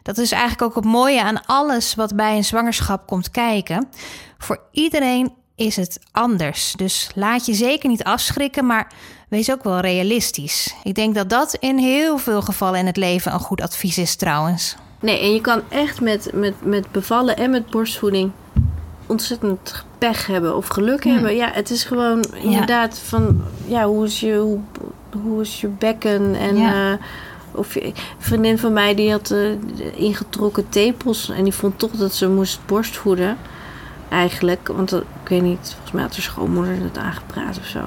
[0.02, 3.88] Dat is eigenlijk ook het mooie aan alles wat bij een zwangerschap komt kijken.
[4.38, 6.72] Voor iedereen is het anders.
[6.72, 8.92] Dus laat je zeker niet afschrikken, maar
[9.28, 10.74] wees ook wel realistisch.
[10.82, 14.16] Ik denk dat dat in heel veel gevallen in het leven een goed advies is
[14.16, 14.76] trouwens.
[15.00, 18.30] Nee, en je kan echt met, met, met bevallen en met borstvoeding
[19.06, 21.36] ontzettend pech hebben of geluk hebben.
[21.36, 24.58] Ja, het is gewoon inderdaad van, ja, hoe is je, hoe,
[25.22, 26.56] hoe is je bekken en...
[26.56, 26.92] Ja.
[26.92, 26.98] eh,
[27.52, 29.38] of je, een vriendin van mij die had eh,
[29.94, 33.36] ingetrokken tepels en die vond toch dat ze moest borstvoeden.
[34.08, 37.78] Eigenlijk, want dat- ik weet niet, volgens mij had haar schoonmoeder het aangepraat of zo.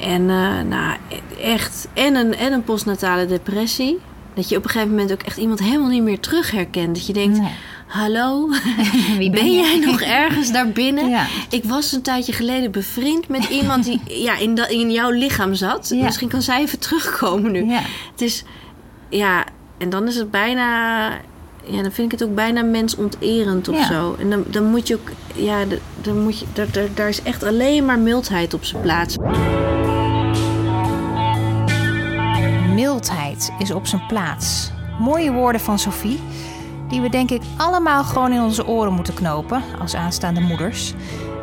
[0.00, 0.96] En eh, nou,
[1.42, 3.98] echt, en een, en een postnatale depressie.
[4.34, 6.94] Dat je op een gegeven moment ook echt iemand helemaal niet meer terug herkent.
[6.94, 7.50] Dat je denkt, Nee.
[7.86, 8.48] hallo,
[9.18, 11.08] Wie ben, jij nog ergens daar binnen?
[11.08, 11.26] Ja.
[11.50, 15.88] Ik was een tijdje geleden bevriend met iemand die ja, in, in jouw lichaam zat.
[15.94, 16.04] Ja.
[16.04, 17.64] Misschien kan zij even terugkomen nu.
[17.64, 17.80] Ja.
[18.12, 18.44] Het is,
[19.08, 19.44] ja,
[19.78, 21.08] en dan is het bijna,
[21.64, 24.16] ja, dan vind ik het ook bijna mensonterend of zo.
[24.20, 25.64] En dan, dan moet je ook, ja,
[26.02, 29.16] dan moet je, daar, daar, daar is echt alleen maar mildheid op zijn plaats.
[32.80, 34.70] Mildheid is op zijn plaats.
[34.98, 36.20] Mooie woorden van Sophie.
[36.88, 40.94] die we denk ik allemaal gewoon in onze oren moeten knopen als aanstaande moeders.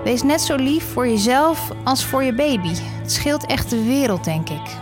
[0.03, 2.73] Wees net zo lief voor jezelf als voor je baby.
[2.75, 4.77] Het scheelt echt de wereld, denk ik.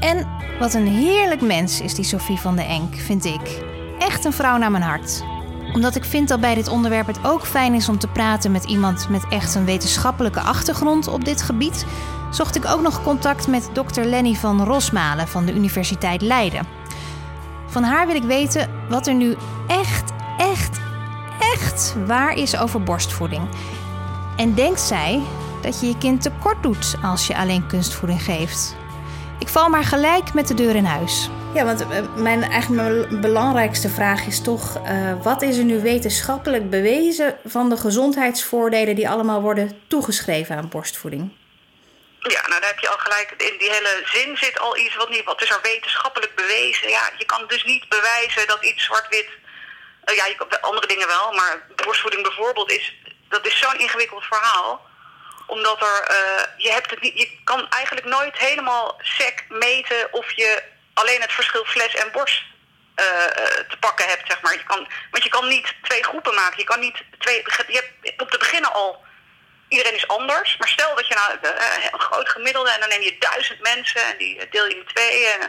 [0.00, 0.26] En
[0.58, 3.62] wat een heerlijk mens is die Sophie van de Enk, vind ik.
[3.98, 5.24] Echt een vrouw naar mijn hart.
[5.72, 8.64] Omdat ik vind dat bij dit onderwerp het ook fijn is om te praten met
[8.64, 11.84] iemand met echt een wetenschappelijke achtergrond op dit gebied,
[12.30, 16.66] zocht ik ook nog contact met dokter Lenny van Rosmalen van de Universiteit Leiden.
[17.66, 20.80] Van haar wil ik weten wat er nu echt, echt,
[21.54, 23.42] echt waar is over borstvoeding.
[24.36, 25.20] En denkt zij
[25.62, 28.76] dat je je kind tekort doet als je alleen kunstvoeding geeft?
[29.38, 31.30] Ik val maar gelijk met de deur in huis.
[31.54, 35.80] Ja, want eh, mijn, eigenlijk mijn belangrijkste vraag is toch: uh, wat is er nu
[35.80, 41.30] wetenschappelijk bewezen van de gezondheidsvoordelen die allemaal worden toegeschreven aan borstvoeding?
[42.20, 43.30] Ja, nou daar heb je al gelijk.
[43.36, 45.24] In die hele zin zit al iets wat niet.
[45.24, 46.88] Wat is er wetenschappelijk bewezen?
[46.88, 49.28] Ja, je kan dus niet bewijzen dat iets zwart-wit.
[50.04, 52.94] Uh, ja, je kan, andere dingen wel, maar borstvoeding bijvoorbeeld is.
[53.28, 54.88] Dat is zo'n ingewikkeld verhaal
[55.46, 60.32] omdat er, uh, je, hebt het niet, je kan eigenlijk nooit helemaal sec meten of
[60.32, 60.62] je
[60.94, 62.42] alleen het verschil fles en borst
[62.96, 63.04] uh,
[63.68, 64.52] te pakken hebt, zeg maar.
[64.52, 66.58] Je kan, want je kan niet twee groepen maken.
[66.58, 67.42] Je kan niet twee.
[67.66, 69.04] Je hebt op te beginnen al
[69.70, 70.56] iedereen is anders.
[70.56, 74.02] Maar stel dat je nou uh, een groot gemiddelde en dan neem je duizend mensen
[74.04, 75.44] en die deel je in twee, uh,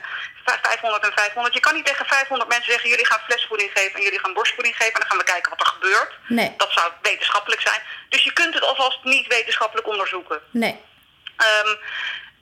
[0.45, 1.53] 500 en 500.
[1.53, 4.75] Je kan niet tegen 500 mensen zeggen: jullie gaan flesvoeding geven en jullie gaan borstvoeding
[4.75, 6.13] geven en dan gaan we kijken wat er gebeurt.
[6.27, 6.53] Nee.
[6.57, 7.81] Dat zou wetenschappelijk zijn.
[8.09, 10.41] Dus je kunt het alvast niet wetenschappelijk onderzoeken.
[10.51, 10.79] Nee.
[11.37, 11.79] Um,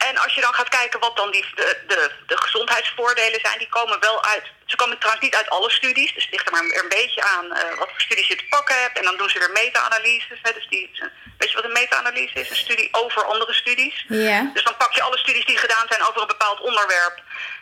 [0.07, 3.69] en als je dan gaat kijken wat dan die, de, de, de gezondheidsvoordelen zijn, die
[3.69, 4.43] komen wel uit.
[4.71, 7.45] Ze komen trouwens niet uit alle studies, dus het ligt er maar een beetje aan
[7.45, 8.97] uh, wat voor studies je te pakken hebt.
[8.97, 10.39] En dan doen ze weer meta-analyses.
[10.41, 10.89] Dus die,
[11.37, 12.49] weet je wat een meta-analyse is?
[12.49, 14.05] Een studie over andere studies.
[14.07, 14.49] Ja.
[14.53, 17.21] Dus dan pak je alle studies die gedaan zijn over een bepaald onderwerp.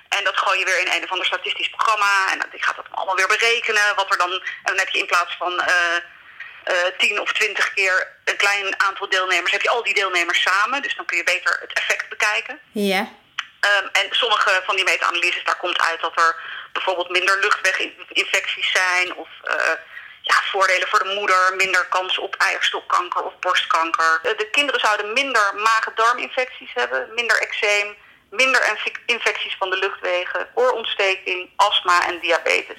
[0.09, 2.31] En dat gooi je weer in een of ander statistisch programma.
[2.31, 3.95] En die gaat dat allemaal weer berekenen.
[3.95, 5.53] Wat er dan, en dan heb je in plaats van.
[5.53, 5.97] Uh,
[6.71, 10.81] uh, tien of twintig keer een klein aantal deelnemers, heb je al die deelnemers samen.
[10.81, 12.59] Dus dan kun je beter het effect bekijken.
[12.71, 12.99] Ja.
[12.99, 16.35] Um, en sommige van die meta-analyses, daar komt uit dat er
[16.77, 19.15] bijvoorbeeld minder luchtweginfecties zijn.
[19.15, 19.53] Of uh,
[20.21, 24.19] ja, voordelen voor de moeder, minder kans op eierstokkanker of borstkanker.
[24.23, 27.95] De, de kinderen zouden minder maag-darminfecties hebben, minder eczeem,
[28.29, 32.77] minder infecties van de luchtwegen, oorontsteking, astma en diabetes.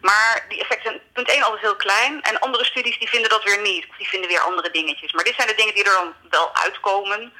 [0.00, 2.22] Maar die effecten zijn punt 1 altijd heel klein.
[2.22, 3.86] En andere studies die vinden dat weer niet.
[3.88, 5.12] Of die vinden weer andere dingetjes.
[5.12, 7.32] Maar dit zijn de dingen die er dan wel uitkomen.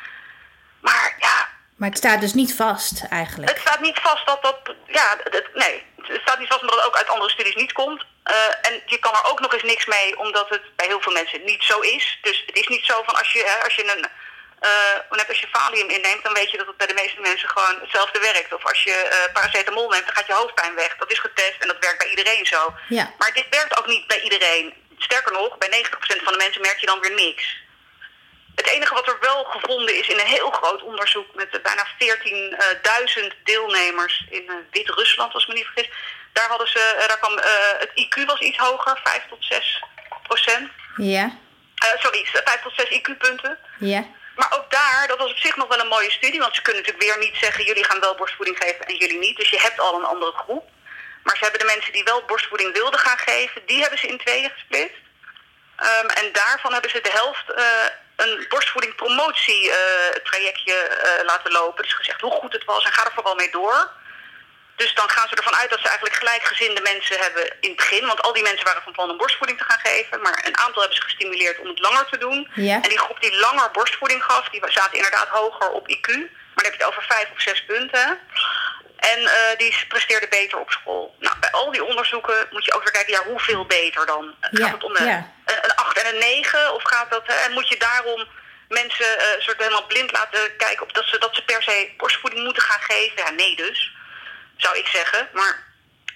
[0.80, 1.53] Maar ja.
[1.76, 3.50] Maar het staat dus niet vast eigenlijk.
[3.50, 4.74] Het staat niet vast dat dat.
[4.86, 5.82] Ja, het, nee.
[6.02, 8.04] Het staat niet vast omdat het ook uit andere studies niet komt.
[8.24, 11.12] Uh, en je kan er ook nog eens niks mee, omdat het bij heel veel
[11.12, 12.18] mensen niet zo is.
[12.22, 14.06] Dus het is niet zo van als je, hè, als je een
[14.64, 17.80] uh, als je valium inneemt, dan weet je dat het bij de meeste mensen gewoon
[17.80, 18.54] hetzelfde werkt.
[18.54, 20.96] Of als je uh, paracetamol neemt, dan gaat je hoofdpijn weg.
[20.96, 22.74] Dat is getest en dat werkt bij iedereen zo.
[22.88, 23.14] Ja.
[23.18, 24.74] Maar dit werkt ook niet bij iedereen.
[24.98, 27.62] Sterker nog, bij 90% van de mensen merk je dan weer niks.
[28.54, 31.86] Het enige wat er wel gevonden is in een heel groot onderzoek met bijna
[33.22, 35.90] 14.000 deelnemers in uh, Wit-Rusland, als ik me niet vergis.
[36.32, 37.38] Daar, hadden ze, daar kwam
[37.78, 39.82] het IQ was iets hoger, 5 tot 6
[40.22, 40.70] procent.
[40.96, 41.38] Ja.
[41.98, 43.58] sorry, 5 tot 6 IQ-punten.
[43.78, 44.04] Ja.
[44.36, 46.40] Maar ook daar, dat was op zich nog wel een mooie studie.
[46.40, 47.64] Want ze kunnen natuurlijk weer niet zeggen...
[47.64, 49.36] jullie gaan wel borstvoeding geven en jullie niet.
[49.36, 50.70] Dus je hebt al een andere groep.
[51.22, 53.66] Maar ze hebben de mensen die wel borstvoeding wilden gaan geven...
[53.66, 55.02] die hebben ze in tweeën gesplitst.
[55.78, 57.64] Um, en daarvan hebben ze de helft uh,
[58.16, 59.74] een borstvoeding promotie uh,
[60.22, 61.82] trajectje uh, laten lopen.
[61.82, 63.90] Dus gezegd hoe goed het was en ga er vooral mee door.
[64.76, 68.06] Dus dan gaan ze ervan uit dat ze eigenlijk gelijkgezinde mensen hebben in het begin.
[68.06, 70.20] Want al die mensen waren van plan om borstvoeding te gaan geven.
[70.20, 72.48] Maar een aantal hebben ze gestimuleerd om het langer te doen.
[72.54, 72.74] Ja.
[72.74, 76.06] En die groep die langer borstvoeding gaf, die zaten inderdaad hoger op IQ.
[76.08, 78.18] Maar dan heb je het over vijf of zes punten.
[79.12, 81.14] En uh, die presteerden beter op school.
[81.18, 84.34] Nou, bij al die onderzoeken moet je ook weer kijken, ja, hoeveel beter dan?
[84.50, 85.32] Ja, gaat het om ja.
[86.14, 86.74] Een, een 8 en een 9?
[86.74, 88.26] Of gaat dat, en moet je daarom
[88.68, 92.44] mensen uh, soort helemaal blind laten kijken op dat ze, dat ze per se borstvoeding
[92.44, 93.16] moeten gaan geven?
[93.16, 93.92] Ja, nee dus
[94.56, 95.28] zou ik zeggen.
[95.32, 95.64] Maar,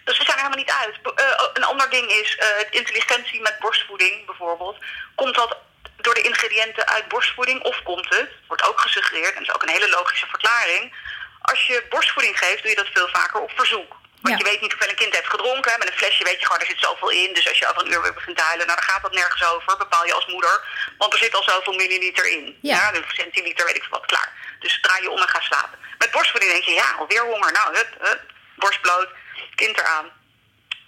[0.05, 1.21] dus we zijn er helemaal niet uit.
[1.21, 4.77] Uh, een ander ding is uh, intelligentie met borstvoeding bijvoorbeeld.
[5.15, 5.57] Komt dat
[5.97, 9.63] door de ingrediënten uit borstvoeding of komt het, wordt ook gesuggereerd, en dat is ook
[9.63, 10.95] een hele logische verklaring.
[11.41, 13.97] Als je borstvoeding geeft, doe je dat veel vaker op verzoek.
[14.23, 14.45] Want Ja.
[14.45, 15.79] je weet niet hoeveel een kind heeft gedronken.
[15.79, 17.35] Met een flesje weet je gewoon, er zit zoveel in.
[17.35, 19.45] Dus als je over een uur weer begint te huilen, nou, dan gaat dat nergens
[19.45, 19.77] over.
[19.77, 20.61] Bepaal je als moeder.
[20.99, 22.59] Want er zit al zoveel milliliter in.
[22.63, 22.95] Ja.
[22.95, 24.33] een centiliter, weet ik veel wat, klaar.
[24.61, 25.79] Dus draai je om en ga slapen.
[25.99, 27.53] Met borstvoeding denk je, ja, alweer honger.
[27.53, 28.21] Nou, hup, hup,
[28.57, 29.09] borst bloot,
[29.55, 30.07] kind eraan.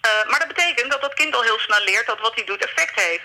[0.07, 2.65] Uh, maar dat betekent dat dat kind al heel snel leert dat wat hij doet
[2.65, 3.25] effect heeft.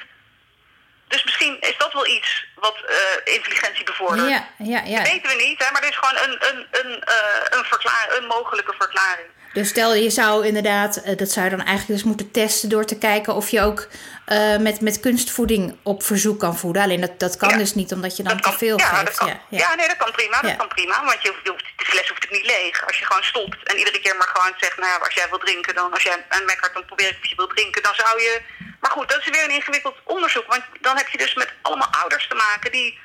[1.08, 4.30] Dus misschien is dat wel iets wat eh, intelligentie bevordert.
[4.30, 4.98] Ja, ja, ja.
[4.98, 8.08] Dat weten we niet, hè, maar dit is gewoon een, een, een, eh, een, verklaar,
[8.18, 9.28] een mogelijke verklaring.
[9.56, 12.86] Dus stel je zou inderdaad, eh, dat zou je dan eigenlijk dus moeten testen door
[12.86, 13.88] te kijken of je ook
[14.26, 16.82] eh, met, met kunstvoeding op verzoek kan voeden.
[16.82, 17.58] Alleen dat, dat kan Ja.
[17.58, 19.20] dus niet omdat je dan te veel ja, geeft.
[19.20, 20.42] Ja, ja, nee, dat kan prima.
[20.42, 21.06] Dat kan prima.
[21.06, 22.86] Want je, je hoeft, de fles hoeft het niet leeg.
[22.88, 24.78] Als je gewoon stopt en iedere keer maar gewoon zegt...
[24.78, 27.30] nou ja, als jij wil drinken, dan als jij een mekkert, dan probeer ik of
[27.30, 27.84] je wil drinken.
[27.84, 28.42] Dan zou je...
[28.80, 30.48] Maar goed, dat is weer een ingewikkeld onderzoek.
[30.48, 32.72] Want dan heb je dus met allemaal ouders te maken...
[32.72, 33.00] die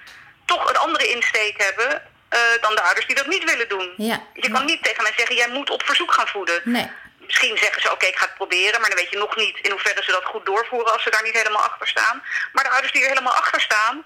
[0.44, 2.02] toch een andere insteek hebben...
[2.30, 3.94] eh, dan de ouders die dat niet willen doen.
[3.96, 4.22] Ja.
[4.34, 5.36] Je kan niet tegen mij zeggen...
[5.36, 6.60] jij moet op verzoek gaan voeden.
[6.64, 6.90] Nee.
[7.18, 8.80] Misschien zeggen ze, oké, ik ga het proberen.
[8.80, 11.22] Maar dan weet je nog niet in hoeverre ze dat goed doorvoeren als ze daar
[11.22, 12.22] niet helemaal achter staan.
[12.52, 14.04] Maar de ouders die er helemaal achter staan,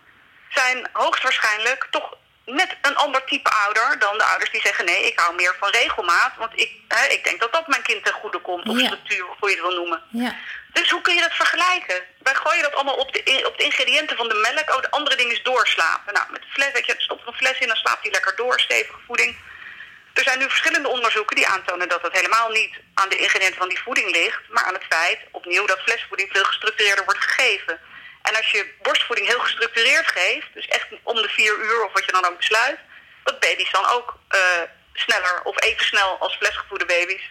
[0.49, 5.19] zijn hoogstwaarschijnlijk toch net een ander type ouder dan de ouders die zeggen, nee, ik
[5.19, 6.33] hou meer van regelmaat.
[6.39, 8.69] Want ik, hè, ik denk dat dat mijn kind ten goede komt.
[8.69, 8.85] Of Ja.
[8.87, 10.03] structuur, of hoe je het wil noemen.
[10.11, 10.37] Ja.
[10.75, 12.03] Dus hoe kun je dat vergelijken?
[12.19, 14.75] Wij gooien dat allemaal op de, op de ingrediënten van de melk.
[14.75, 16.13] Oh, de andere ding is doorslapen.
[16.15, 18.61] Nou, met fles, weet je, stop er een fles in, dan slaapt hij lekker door,
[18.61, 19.37] stevige voeding.
[20.15, 23.69] Er zijn nu verschillende onderzoeken die aantonen dat het helemaal niet aan de ingrediënten van
[23.69, 27.81] die voeding ligt, maar aan het feit, opnieuw, dat flesvoeding veel gestructureerder wordt gegeven.
[28.23, 32.05] En als je borstvoeding heel gestructureerd geeft, dus echt om de vier uur of wat
[32.05, 32.79] je dan ook besluit,
[33.25, 34.63] dat baby's dan ook eh,
[34.93, 37.23] sneller of even snel als flesgevoede baby's.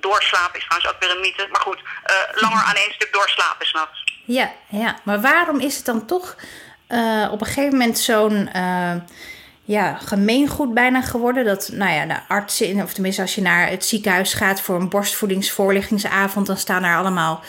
[0.00, 3.66] Doorslapen is trouwens ook weer een mythe, maar goed, eh, langer aan één stuk doorslapen
[3.66, 4.04] s'nachts.
[4.24, 6.36] Ja, ja, maar waarom is het dan toch
[6.86, 8.94] eh, op een gegeven moment zo'n eh,
[9.64, 11.44] ja, gemeengoed bijna geworden?
[11.44, 14.88] Dat nou ja, de artsen, of tenminste als je naar het ziekenhuis gaat voor een
[14.88, 17.42] borstvoedingsvoorlichtingsavond, dan staan daar allemaal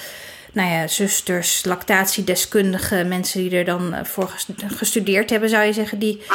[0.54, 6.00] nou ja, zusters, lactatiedeskundigen, mensen die er dan voor ges- gestudeerd hebben, zou je zeggen,
[6.00, 6.26] die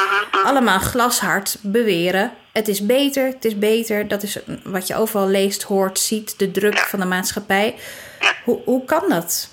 [0.43, 2.31] allemaal glashard beweren.
[2.59, 4.07] Het is beter, het is beter.
[4.07, 7.75] Dat is wat je overal leest, hoort, ziet, de druk van de maatschappij.
[8.43, 9.49] Hoe, hoe kan dat?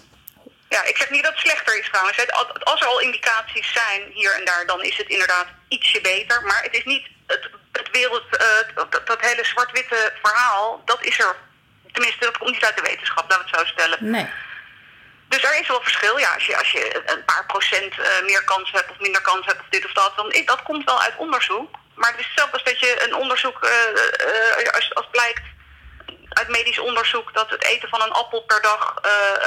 [0.68, 2.18] Ja, ik zeg niet dat het slechter is trouwens.
[2.62, 6.42] Als- er al indicaties zijn hier en daar, dan is het inderdaad ietsje beter.
[6.42, 11.18] Maar het is niet het, het wereld, eh, dat, dat hele zwart-witte verhaal, dat is
[11.18, 11.36] er.
[11.92, 13.98] Tenminste, dat komt niet uit de wetenschap, laten we het zo stellen.
[14.11, 14.26] Nee.
[15.28, 16.18] Dus er is wel verschil.
[16.18, 19.46] Ja, als je, als je een paar procent eh, meer kans hebt of minder kans
[19.46, 21.80] hebt of dit of dat, dan is, dat komt wel uit onderzoek.
[21.95, 25.43] Maar het is als dat je een onderzoek, eh, als, als blijkt
[26.28, 28.95] uit medisch onderzoek dat het eten van een appel per dag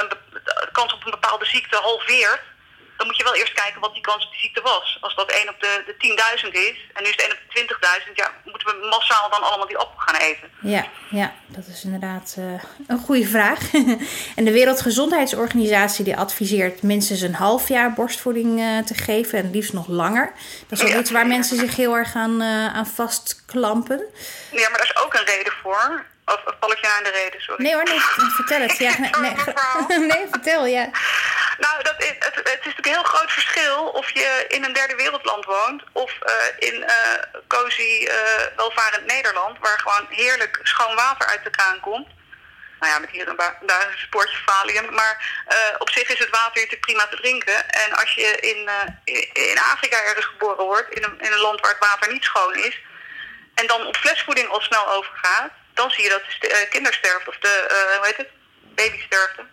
[0.00, 2.40] een de kans op een bepaalde ziekte halveert.
[2.96, 4.98] Dan moet je wel eerst kijken wat die kans op die ziekte was.
[5.00, 5.94] Als dat 1 op de, de
[6.44, 7.38] 10.000 is en nu is het 1 op
[7.80, 10.50] de 20.000, ja, moeten we massaal dan allemaal die appel gaan eten.
[10.60, 13.58] Ja, ja, dat is inderdaad eh, een goede vraag.
[14.36, 19.72] en de Wereldgezondheidsorganisatie die adviseert minstens een half jaar borstvoeding eh, te geven en liefst
[19.72, 20.32] nog langer.
[20.68, 20.98] Dat is ook Ja.
[20.98, 24.02] iets waar mensen zich heel erg aan, eh, aan vastklampen.
[24.52, 26.04] Ja, maar daar is ook een reden voor.
[26.26, 27.62] Of, of val ik je aan de reden, sorry.
[27.62, 28.00] Nee hoor, nee,
[28.40, 28.76] vertel het.
[28.78, 29.34] Ja, nee,
[30.12, 30.88] nee, vertel, ja.
[31.58, 34.72] Nou, dat is, het, het is natuurlijk een heel groot verschil of je in een
[34.72, 36.34] derde wereldland woont of eh,
[36.68, 36.94] in eh
[37.48, 38.16] cozy, eh,
[38.56, 42.08] welvarend Nederland, waar gewoon heerlijk schoon water uit de kraan komt.
[42.80, 44.94] Nou ja, met hier en daar een spoortje valium.
[44.94, 45.44] Maar
[45.78, 47.70] op zich is het water natuurlijk prima te drinken.
[47.70, 48.70] En als je in,
[49.04, 52.24] in- in Afrika ergens geboren wordt, in een, in een land waar het water niet
[52.24, 52.80] schoon is,
[53.54, 57.38] en dan op flesvoeding al snel overgaat, dan zie je dat de eh, kindersterfte, of
[57.38, 58.30] de, eh, hoe heet het,
[58.74, 59.44] babysterfte,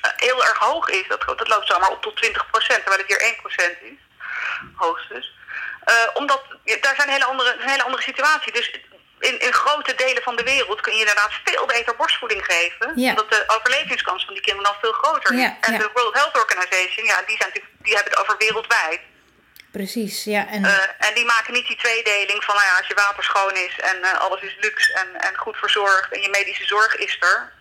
[0.00, 1.08] eh, heel erg hoog is.
[1.08, 4.00] Dat, dat loopt zomaar op tot 20%, terwijl het hier 1% is.
[4.74, 5.36] Hoogstens.
[5.84, 6.42] Eh, omdat
[6.80, 8.52] daar zijn hele andere, een hele andere situatie.
[8.52, 8.80] Dus
[9.18, 12.92] in, in grote delen van de wereld kun je inderdaad veel beter borstvoeding geven.
[12.94, 13.10] Ja.
[13.10, 15.40] Omdat de overlevingskans van die kinderen dan veel groter is.
[15.40, 15.78] Ja, en ja.
[15.78, 19.00] de World Health Organization, ja, die, zijn, die hebben het over wereldwijd.
[19.72, 20.48] Precies, ja.
[20.48, 23.54] En, Eh, en die maken niet die tweedeling van, nou ja, als je water schoon
[23.54, 27.16] is en eh, alles is luxe en, en goed verzorgd en je medische zorg is
[27.20, 27.52] er.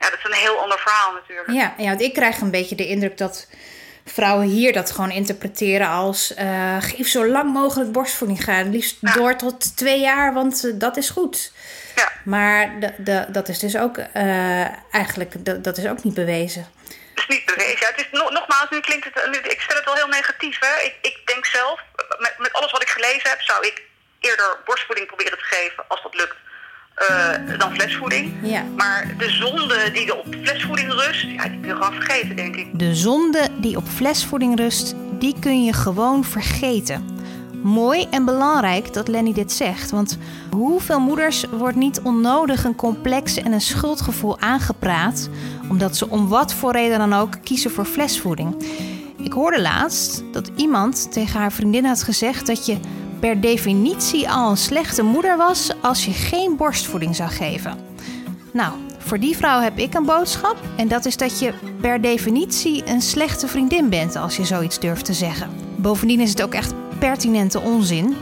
[0.00, 1.50] Ja, dat is een heel ander verhaal natuurlijk.
[1.50, 3.48] Ja, ja, want ik krijg een beetje de indruk dat
[4.04, 8.70] vrouwen hier dat gewoon interpreteren als eh, geef zo lang mogelijk borstvoeding gaan.
[8.70, 11.52] Liefst door tot twee jaar, want dat is goed.
[11.94, 12.12] Ja.
[12.24, 13.98] Maar de, de, dat is dus ook
[14.90, 16.66] eigenlijk dat is ook niet bewezen.
[17.28, 17.80] Is niet bewezen.
[17.80, 20.56] Ja, het is, no- nogmaals, nu klinkt het, nu, ik stel het wel heel negatief.
[20.60, 20.84] Hè?
[20.88, 21.80] Ik, ik denk zelf,
[22.18, 23.82] met, met alles wat ik gelezen heb, zou ik
[24.20, 26.36] eerder borstvoeding proberen te geven als dat lukt.
[26.94, 28.34] eh, dan flesvoeding.
[28.42, 28.62] Ja.
[28.76, 32.56] Maar de zonde die er op flesvoeding rust, ja, die kun je gewoon vergeten, denk
[32.56, 32.66] ik.
[32.78, 37.14] De zonde die op flesvoeding rust, die kun je gewoon vergeten.
[37.62, 40.18] Mooi en belangrijk dat Lenny dit zegt, want
[40.50, 45.28] hoeveel moeders wordt niet onnodig een complex en een schuldgevoel aangepraat,
[45.68, 48.54] omdat ze om wat voor reden dan ook kiezen voor flesvoeding.
[49.22, 52.76] Ik hoorde laatst dat iemand tegen haar vriendin had gezegd dat je
[53.20, 57.78] per definitie al een slechte moeder was als je geen borstvoeding zou geven.
[58.52, 58.72] Nou,
[59.06, 60.56] Voor die vrouw heb ik een boodschap.
[60.76, 65.04] En dat is dat je per definitie een slechte vriendin bent als je zoiets durft
[65.04, 65.50] te zeggen.
[65.76, 68.14] Bovendien is het ook echt pertinente onzin.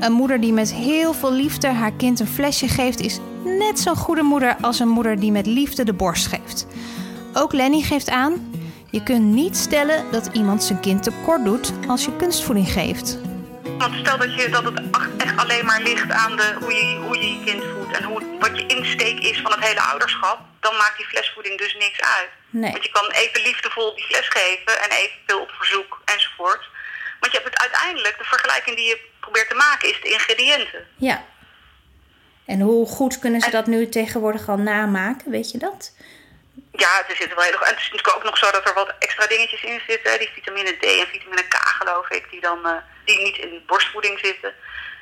[0.00, 3.96] Een moeder die met heel veel liefde haar kind een flesje geeft, is net zo'n
[3.96, 6.66] goede moeder als een moeder die met liefde de borst geeft.
[7.34, 8.52] Ook Lenny geeft aan:
[8.90, 13.18] je kunt niet stellen dat iemand zijn kind tekort doet als je kunstvoeding geeft.
[13.78, 14.80] Want stel dat, je, dat het
[15.16, 18.22] echt alleen maar ligt aan de, hoe, je, hoe je je kind voedt en hoe,
[18.40, 22.30] wat je insteek is van het hele ouderschap, dan maakt die flesvoeding dus niks uit.
[22.50, 22.72] Nee.
[22.72, 26.68] Want je kan even liefdevol die fles geven en evenveel op verzoek enzovoort.
[27.20, 30.86] Want je hebt het uiteindelijk, de vergelijking die je probeert te maken, is de ingrediënten.
[30.96, 31.24] Ja.
[32.46, 35.92] En hoe goed kunnen ze dat nu tegenwoordig al namaken, weet je dat?
[36.84, 38.94] Ja, er zitten wel heel, en het is natuurlijk ook nog zo dat er wat
[38.98, 40.18] extra dingetjes in zitten.
[40.18, 42.72] Die vitamine D en vitamine K geloof ik, die, dan, eh,
[43.04, 44.54] die niet in borstvoeding zitten.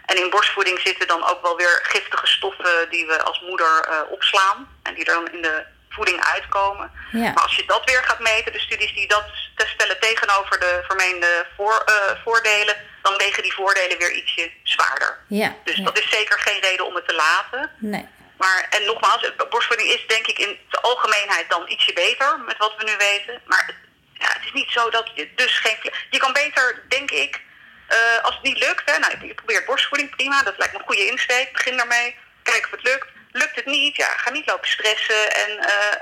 [0.07, 4.01] En in borstvoeding zitten dan ook wel weer giftige stoffen die we als moeder eh,
[4.11, 4.68] opslaan.
[4.83, 5.64] En die er dan in de
[5.97, 6.91] voeding uitkomen.
[7.12, 7.33] Ja.
[7.33, 9.24] Maar als je dat weer gaat meten, de studies die dat
[9.57, 15.18] te stellen tegenover de vermeende voor, eh, voordelen, dan wegen die voordelen weer ietsje zwaarder.
[15.29, 15.55] Ja.
[15.64, 15.85] Dus ja.
[15.85, 17.70] dat is zeker geen reden om het te laten.
[17.79, 18.09] Nee.
[18.37, 22.74] Maar, en nogmaals, borstvoeding is denk ik in de algemeenheid dan ietsje beter met wat
[22.76, 23.43] we nu weten.
[23.45, 23.74] Maar
[24.12, 25.93] ja, het is niet zo dat je dus geen...
[26.11, 27.41] Je kan beter, denk ik,
[27.87, 28.91] eh, als het niet lukt...
[28.91, 30.43] Hè, nou, je probeert borstvoeding, prima.
[30.43, 31.53] Dat lijkt me een goede insteek.
[31.53, 32.16] Begin daarmee.
[32.43, 33.07] Kijk of het lukt.
[33.32, 35.34] Lukt het niet, ja, ga niet lopen stressen.
[35.34, 35.97] En eh,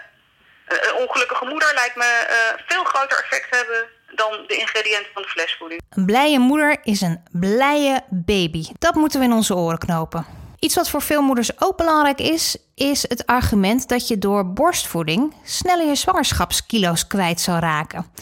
[0.66, 3.89] een ongelukkige moeder lijkt me eh, veel groter effect hebben...
[4.14, 5.80] dan de ingrediënten van de flesvoeding.
[5.91, 8.64] Een blije moeder is een blije baby.
[8.78, 10.43] Dat moeten we in onze oren knopen.
[10.65, 15.35] Iets wat voor veel moeders ook belangrijk is, is het argument dat je door borstvoeding
[15.45, 18.12] sneller je zwangerschapskilo's kwijt zou raken.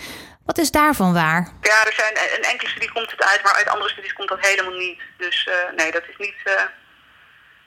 [0.44, 1.52] Wat is daarvan waar?
[1.60, 4.38] Ja, er zijn, een enkele studie komt het uit, maar uit andere studies komt dat
[4.40, 5.00] helemaal niet.
[5.18, 6.34] Dus eh, nee, dat is niet...
[6.44, 6.52] eh,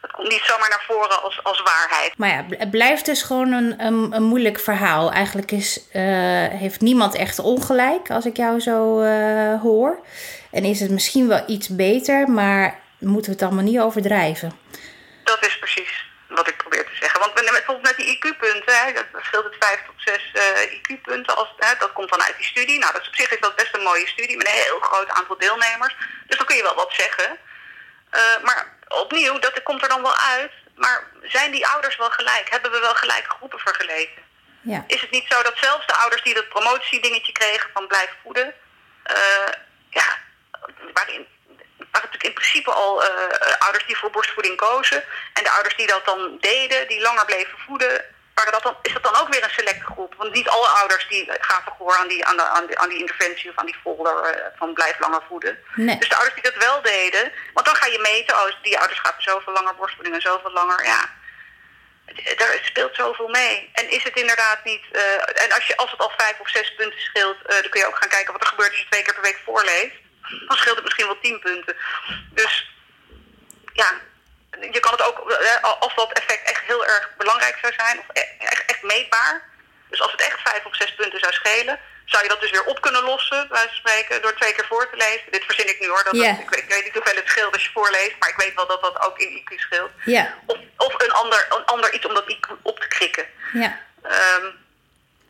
[0.01, 2.17] dat komt niet zomaar naar voren als, als waarheid.
[2.17, 5.11] Maar ja, het blijft dus gewoon een, een, een moeilijk verhaal.
[5.11, 6.01] Eigenlijk is, eh,
[6.47, 10.05] heeft niemand echt ongelijk, als ik jou zo eh, hoor.
[10.51, 14.59] En is het misschien wel iets beter, maar moeten we het allemaal niet overdrijven.
[15.23, 17.19] Dat is precies wat ik probeer te zeggen.
[17.19, 21.35] Want met, bijvoorbeeld met die IQ-punten, hè, dat scheelt het 5 tot 6 eh, IQ-punten.
[21.35, 22.79] Als, hè, dat komt dan uit die studie.
[22.79, 25.09] Nou, dat is op zich is dat best een mooie studie met een heel groot
[25.09, 25.95] aantal deelnemers.
[26.27, 27.37] Dus dan kun je wel wat zeggen.
[28.09, 30.51] Eh, maar opnieuw, dat komt er dan wel uit.
[30.75, 32.49] Maar zijn die ouders wel gelijk?
[32.49, 34.23] Hebben we wel gelijke groepen vergeleken?
[34.61, 34.83] Ja.
[34.87, 38.53] Is het niet zo dat zelfs de ouders die dat promotiedingetje kregen van blijf voeden,
[39.03, 39.51] eh,
[39.89, 40.17] ja,
[40.93, 41.27] waarin
[41.95, 45.03] waren natuurlijk in principe al eh, eh, ouders die voor borstvoeding kozen.
[45.33, 48.93] En de ouders die dat dan deden, die langer bleven voeden, waren dat dan, is
[48.93, 50.13] dat dan ook weer een selecte groep?
[50.17, 52.99] Want niet alle ouders die gaven gehoor aan die, aan, de, aan, de, aan die
[52.99, 55.57] interventie of aan die folder eh, van blijf langer voeden.
[55.75, 55.97] Nee.
[55.97, 58.99] Dus de ouders die dat wel deden, want dan ga je meten, oh, die ouders
[58.99, 61.09] gaven zoveel langer borstvoeding en zoveel langer, ja.
[62.37, 63.69] Daar speelt zoveel mee.
[63.73, 64.83] En is het inderdaad niet.
[65.33, 67.97] en als, je, als het al vijf of zes punten scheelt, dan kun je ook
[67.97, 70.04] gaan kijken wat er gebeurt als je twee keer per week voorleest.
[70.47, 71.75] Dan scheelt het misschien wel tien punten.
[72.33, 72.71] Dus
[73.73, 73.91] ja,
[74.71, 78.05] je kan het ook, eh, als dat effect echt heel erg belangrijk zou zijn, of
[78.13, 79.53] e- echt, echt meetbaar.
[79.89, 82.63] Dus als het echt vijf of zes punten zou schelen, zou je dat dus weer
[82.65, 85.31] op kunnen lossen, bij wijze van spreken, door twee keer voor te lezen.
[85.31, 86.03] Dit verzin ik nu hoor.
[86.03, 88.53] Dat ik, weet, ik weet niet hoeveel het scheelt als je voorleest, maar ik weet
[88.55, 89.91] wel dat dat ook in IQ scheelt.
[90.05, 93.25] Ja, Of, of een, ander, een ander iets om dat IQ op te krikken.
[93.53, 93.79] ja.
[94.03, 94.45] Ehm,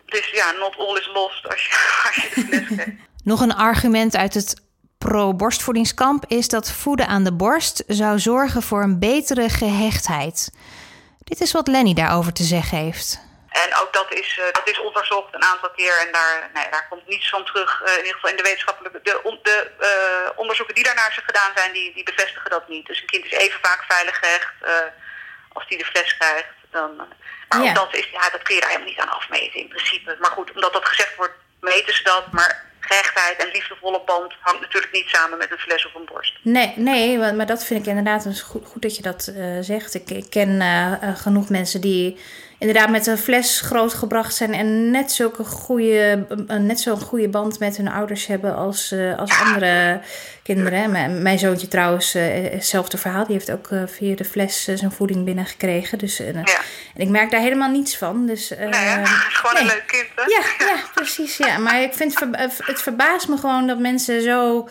[0.05, 1.71] dus ja, not all is lost als je,
[2.07, 2.89] als je fles geeft.
[3.23, 4.61] Nog een argument uit het
[4.97, 10.51] pro-borstvoedingskamp is dat voeden aan de borst zou zorgen voor een betere gehechtheid.
[11.23, 13.23] Dit is wat Lenny daarover te zeggen heeft.
[13.49, 16.87] En ook dat is, eh, dat is onderzocht een aantal keer en daar, nee, daar
[16.89, 17.81] komt niets van terug.
[17.85, 21.51] eh, in ieder geval in de wetenschappelijke de, de eh, onderzoeken die daarnaar zijn gedaan
[21.55, 22.85] zijn, die, die bevestigen dat niet.
[22.85, 24.71] Dus een kind is even vaak veilig gehecht eh,
[25.53, 26.53] als die de fles krijgt.
[26.71, 26.95] Dan,
[27.47, 27.69] maar Ja.
[27.69, 30.17] ook dat, is, ja, dat kun je daar helemaal niet aan afmeten in principe.
[30.19, 32.31] Maar goed, omdat dat gezegd wordt, meten ze dat.
[32.31, 36.37] Maar gehechtheid en liefdevolle band hangt natuurlijk niet samen met een fles of een borst.
[36.41, 39.93] Nee, nee maar, dat vind ik inderdaad goed, goed dat je dat eh, zegt.
[39.93, 42.17] Ik, ik ken eh, eh, genoeg mensen die
[42.65, 46.25] inderdaad met een fles grootgebracht zijn en net zulke goede,
[46.59, 50.01] net zo'n goede band met hun ouders hebben als, eh, als andere
[50.43, 50.91] kinderen.
[51.21, 53.25] Mijn, zoontje trouwens, eh, hetzelfde verhaal.
[53.25, 55.97] Die heeft ook eh, via de fles zijn voeding binnengekregen.
[55.97, 56.33] Dus, Ja.
[56.33, 58.25] En ik merk daar helemaal niets van.
[58.25, 60.21] Dus, Nee, het is gewoon een leuk kind, hè?
[60.21, 61.37] Ja, ja, precies.
[61.37, 61.57] Ja.
[61.57, 62.19] Maar ik vind
[62.65, 64.69] het verbaast me gewoon dat mensen zo.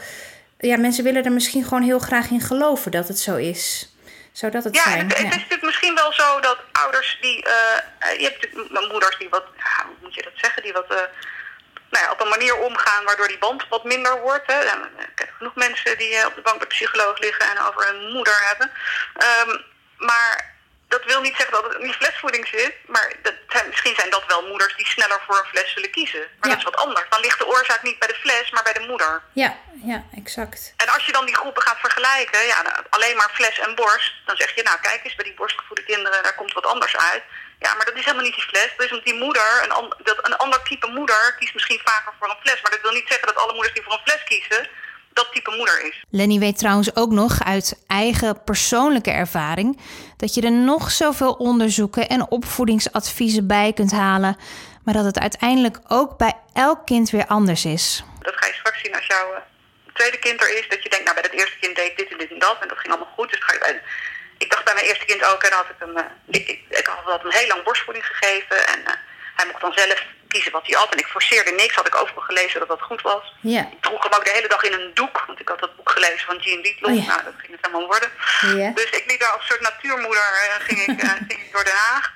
[0.59, 3.94] Ja, mensen willen er misschien gewoon heel graag in geloven dat het zo is.
[4.35, 5.09] Zou dat het Ja, zijn?
[5.09, 7.43] het, het is natuurlijk misschien wel zo dat ouders die...
[7.45, 9.45] eh, je hebt natuurlijk moeders die wat...
[9.57, 10.63] Ja, hoe moet je dat zeggen?
[10.63, 10.87] Die wat...
[10.91, 11.03] eh,
[11.91, 14.47] nou ja, op een manier omgaan waardoor die band wat minder wordt.
[14.53, 14.61] Hè.
[14.99, 18.13] Ik heb genoeg mensen die op de bank bij de psycholoog liggen en over hun
[18.13, 18.71] moeder hebben.
[19.15, 19.59] Ehm,
[19.97, 20.54] maar
[20.97, 22.75] dat wil niet zeggen dat het in die flesvoeding zit.
[22.95, 26.25] Maar dat zijn, misschien zijn dat wel moeders die sneller voor een fles zullen kiezen.
[26.39, 26.55] Maar Ja.
[26.55, 27.07] dat is wat anders.
[27.11, 29.23] Dan ligt de oorzaak niet bij de fles, maar bij de moeder.
[29.45, 29.51] Ja,
[29.93, 30.73] ja, exact.
[30.77, 34.13] En als je dan die groepen gaat vergelijken, ja, nou, alleen maar fles en borst,
[34.27, 37.23] dan zeg je, nou kijk eens, bij die borstgevoede kinderen, daar komt wat anders uit.
[37.59, 38.71] Ja, maar dat is helemaal niet die fles.
[38.77, 42.13] Dat is omdat die moeder, een, an- dat een ander type moeder, kiest misschien vaker
[42.19, 42.63] voor een fles.
[42.63, 44.69] Maar dat wil niet zeggen dat alle moeders die voor een fles kiezen,
[45.13, 46.03] dat type moeder is.
[46.11, 49.81] Lenny weet trouwens ook nog uit eigen persoonlijke ervaring
[50.17, 54.37] dat je er nog zoveel onderzoeken en opvoedingsadviezen bij kunt halen,
[54.85, 58.05] maar dat het uiteindelijk ook bij elk kind weer anders is.
[58.21, 59.43] Dat ga je straks zien als jouw
[59.93, 60.69] tweede kind er is.
[60.69, 62.57] Dat je denkt, nou bij het eerste kind deed ik dit en dit en dat.
[62.61, 63.31] En dat ging allemaal goed.
[63.31, 63.81] Dus ga je,
[64.39, 67.23] ik dacht bij mijn eerste kind ook, en had ik hem, eh, ik, ik, had
[67.23, 68.67] hem heel lang borstvoeding gegeven.
[68.67, 68.93] En eh,
[69.37, 70.05] hij mocht dan zelf
[70.35, 70.93] kiezen wat hij at.
[70.93, 73.25] En ik forceerde niks, had ik overal gelezen dat dat goed was.
[73.41, 73.61] Ja.
[73.73, 75.17] Ik droeg hem ook de hele dag in een doek.
[75.27, 76.91] Want ik had dat boek gelezen van Jean Dietlof.
[76.91, 77.07] Oh ja.
[77.07, 78.11] Nou, dat ging het helemaal worden.
[78.61, 78.71] Ja.
[78.81, 81.75] Dus ik liep daar als soort natuurmoeder eh, ging, ik, eh, ging ik door Den
[81.87, 82.13] Haag.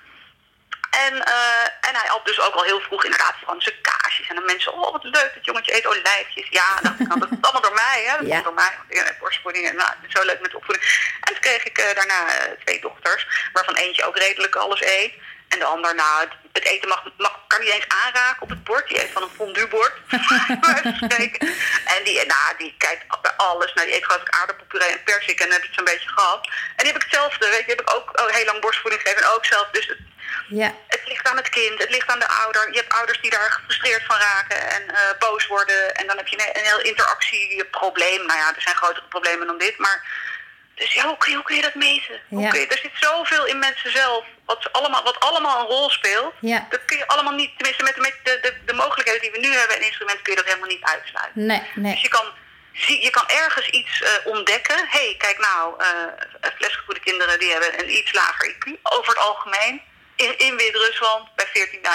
[1.06, 4.28] En, eh, en hij had dus ook al heel vroeg inderdaad van zijn kaasjes.
[4.28, 6.46] En dan mensen, oh wat leuk, dat jongetje eet olijfjes.
[6.50, 8.16] Ja, dacht ik, nou, dat is allemaal door mij, hè.
[8.18, 8.32] Dat Ja.
[8.32, 8.72] komt door mij.
[8.88, 10.86] Ja, borstvoeding, en nou, zo leuk met opvoeding.
[11.20, 12.24] En toen kreeg ik daarna
[12.64, 15.12] twee dochters, waarvan eentje ook redelijk alles eet.
[15.48, 18.64] En de ander, nou, het, het eten mag, mag, kan niet eens aanraken op het
[18.64, 18.88] bord.
[18.88, 19.92] Die eet van een fondue-bord.
[21.94, 23.74] en die, nou, die kijkt bij alles.
[23.74, 25.40] Nou, die eet geloof ik aardappelpuree en persik.
[25.40, 26.46] En dan heb het zo'n beetje gehad.
[26.46, 27.70] En die heb ik hetzelfde, weet je.
[27.70, 29.24] Heb ik ook heel lang borstvoeding gegeven.
[29.24, 29.68] En ook zelf.
[29.72, 29.98] Dus het,
[30.48, 30.74] Ja.
[30.88, 32.70] het ligt aan het kind, het ligt aan de ouder.
[32.72, 35.94] Je hebt ouders die daar gefrustreerd van raken en eh, boos worden.
[35.94, 38.26] En dan heb je een, een heel interactieprobleem.
[38.26, 39.78] Nou ja, er zijn grotere problemen dan dit.
[39.78, 40.26] Maar
[40.78, 42.20] dus ja, hoe kun je, hoe kun je dat meten?
[42.28, 42.50] Hoe Ja.
[42.50, 46.34] kun je, er zit zoveel in mensen zelf, wat, allemaal, wat allemaal een rol speelt.
[46.40, 46.66] Ja.
[46.70, 49.52] Dat kun je allemaal niet, tenminste met, met de, de, de mogelijkheden die we nu
[49.54, 51.46] hebben en instrumenten kun je dat helemaal niet uitsluiten.
[51.46, 51.98] Nee, Dus nee.
[52.02, 52.24] je kan,
[52.72, 54.76] zie, je kan ergens iets eh, ontdekken.
[54.76, 59.18] Hé, hey, kijk nou, eh flesgevoede kinderen die hebben een iets lager IQ over het
[59.22, 59.82] algemeen.
[60.16, 61.92] In, in Wit-Rusland bij 14.000 eh,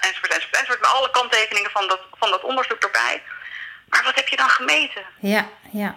[0.00, 0.80] enzovoort, enzovoort, enzovoort.
[0.80, 3.22] Met alle kanttekeningen van dat, van dat onderzoek erbij.
[3.88, 5.04] Maar wat heb je dan gemeten?
[5.20, 5.96] Ja, ja.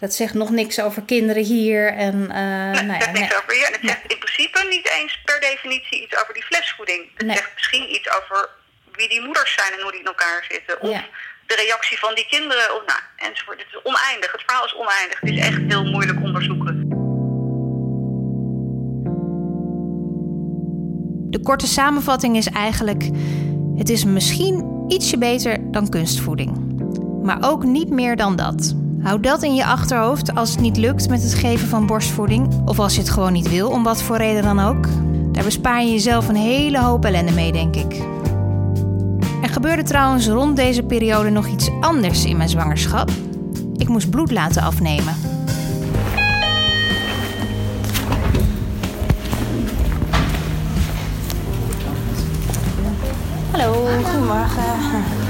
[0.00, 3.28] Dat zegt nog niks over kinderen hier en eh Nee, nou het ja, zegt niks
[3.28, 3.38] nee.
[3.42, 3.66] over je.
[3.66, 7.00] En het zegt in principe niet eens per definitie iets over die flesvoeding.
[7.14, 7.36] Het Nee.
[7.36, 8.48] zegt misschien iets over
[8.92, 10.80] wie die moeders zijn en hoe die in elkaar zitten.
[10.80, 11.04] Of Ja.
[11.46, 12.74] de reactie van die kinderen.
[12.76, 13.58] Of, nou, enzovoort.
[13.58, 14.32] Het is oneindig.
[14.32, 15.20] Het verhaal is oneindig.
[15.20, 16.74] Het is echt heel moeilijk onderzoeken.
[21.30, 23.02] De korte samenvatting is eigenlijk:
[23.76, 26.52] het is misschien ietsje beter dan kunstvoeding.
[27.22, 28.74] Maar ook niet meer dan dat.
[29.02, 32.78] Hou dat in je achterhoofd als het niet lukt met het geven van borstvoeding of
[32.78, 34.86] als je het gewoon niet wil, om wat voor reden dan ook.
[35.32, 38.02] Daar bespaar je jezelf een hele hoop ellende mee, denk ik.
[39.42, 43.10] Er gebeurde trouwens rond deze periode nog iets anders in mijn zwangerschap.
[43.76, 45.14] Ik moest bloed laten afnemen.
[53.50, 55.25] Hallo, goedemorgen.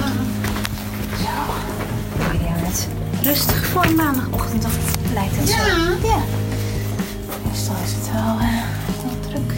[3.27, 4.79] Rustig voor maandagochtend, of
[5.13, 5.55] lijkt het zo?
[6.09, 6.19] Ja.
[7.49, 8.63] Meestal is het wel, eh,
[9.03, 9.53] wel druk.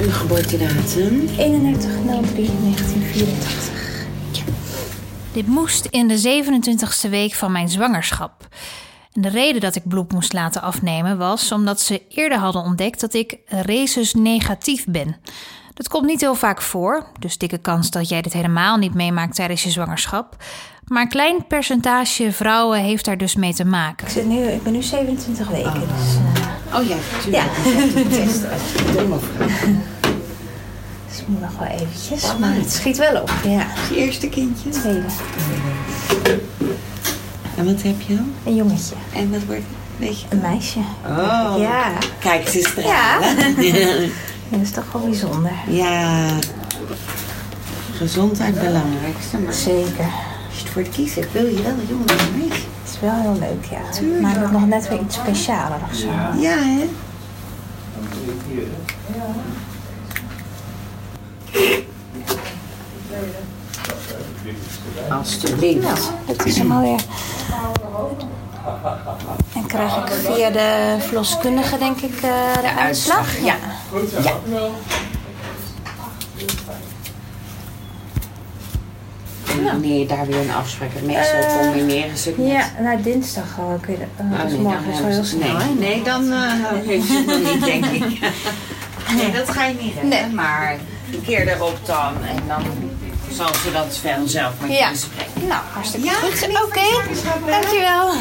[0.00, 1.28] Uw geboortedatum?
[1.38, 4.06] 31.03.1984.
[5.32, 8.48] Dit moest in de 27e week van mijn zwangerschap.
[9.12, 13.00] En de reden dat ik bloed moest laten afnemen was omdat ze eerder hadden ontdekt
[13.00, 15.16] dat ik rhesus negatief ben.
[15.78, 19.34] Dat komt niet heel vaak voor, dus dikke kans dat jij dit helemaal niet meemaakt
[19.34, 20.36] tijdens je zwangerschap.
[20.84, 24.06] Maar een klein percentage vrouwen heeft daar dus mee te maken.
[24.06, 26.16] Ik, zit nu, ik ben nu 27 weken, dus...
[26.74, 27.44] Oh ja, natuurlijk.
[27.64, 29.06] Ja.
[31.08, 33.32] Dus moet nog wel eventjes, maar het schiet wel op.
[33.44, 34.68] Ja, Je eerste kindje.
[34.68, 35.06] tweede.
[37.56, 38.32] En wat heb je dan?
[38.44, 38.94] Een jongetje.
[39.14, 39.98] En wat wordt het?
[40.08, 40.26] Weet je?
[40.28, 40.78] Een meisje.
[41.06, 41.54] Oh.
[41.58, 41.92] Ja.
[42.18, 43.36] Kijk, het is stralen.
[44.50, 45.52] Dat is toch wel bijzonder.
[45.68, 46.28] Ja.
[47.94, 49.38] Gezondheid belangrijkste.
[49.38, 50.04] Maar Zeker.
[50.48, 52.62] als je het voor het kiezen hebt, wil je wel jongen meisje.
[52.82, 53.78] Het is wel heel leuk, ja.
[53.80, 56.08] Het maakt het nog net weer iets specialer of zo.
[56.40, 56.88] Ja, hè?
[65.10, 65.82] Alsjeblieft.
[65.82, 67.00] Nou, dat is hem alweer.
[69.54, 73.38] En krijg ik via de verloskundige, denk ik, eh, de, uitslag?
[73.38, 73.54] ja.
[74.20, 74.32] Ja.
[79.58, 82.46] En wanneer je daar weer een afspraak hebt, meestal Eh, combineren ze het met...
[82.46, 83.78] Ja, nou dinsdag al.
[83.80, 85.74] Kun je, de- uh, Oh, dus nee, morgen dan is wel heel hebben snel, nee,
[85.94, 86.52] nee, dan eh
[86.86, 88.20] heeft ze nog niet, denk ik.
[89.16, 90.08] Nee, dat ga je niet redden.
[90.08, 90.26] Nee.
[90.34, 90.76] Maar
[91.12, 92.62] een keer erop dan en dan
[93.32, 94.90] zal ze dat vanzelf met Ja.
[94.90, 95.46] bespreken.
[95.46, 96.48] Nou, hartstikke goed.
[96.64, 96.86] Oké,
[97.50, 98.12] dankjewel.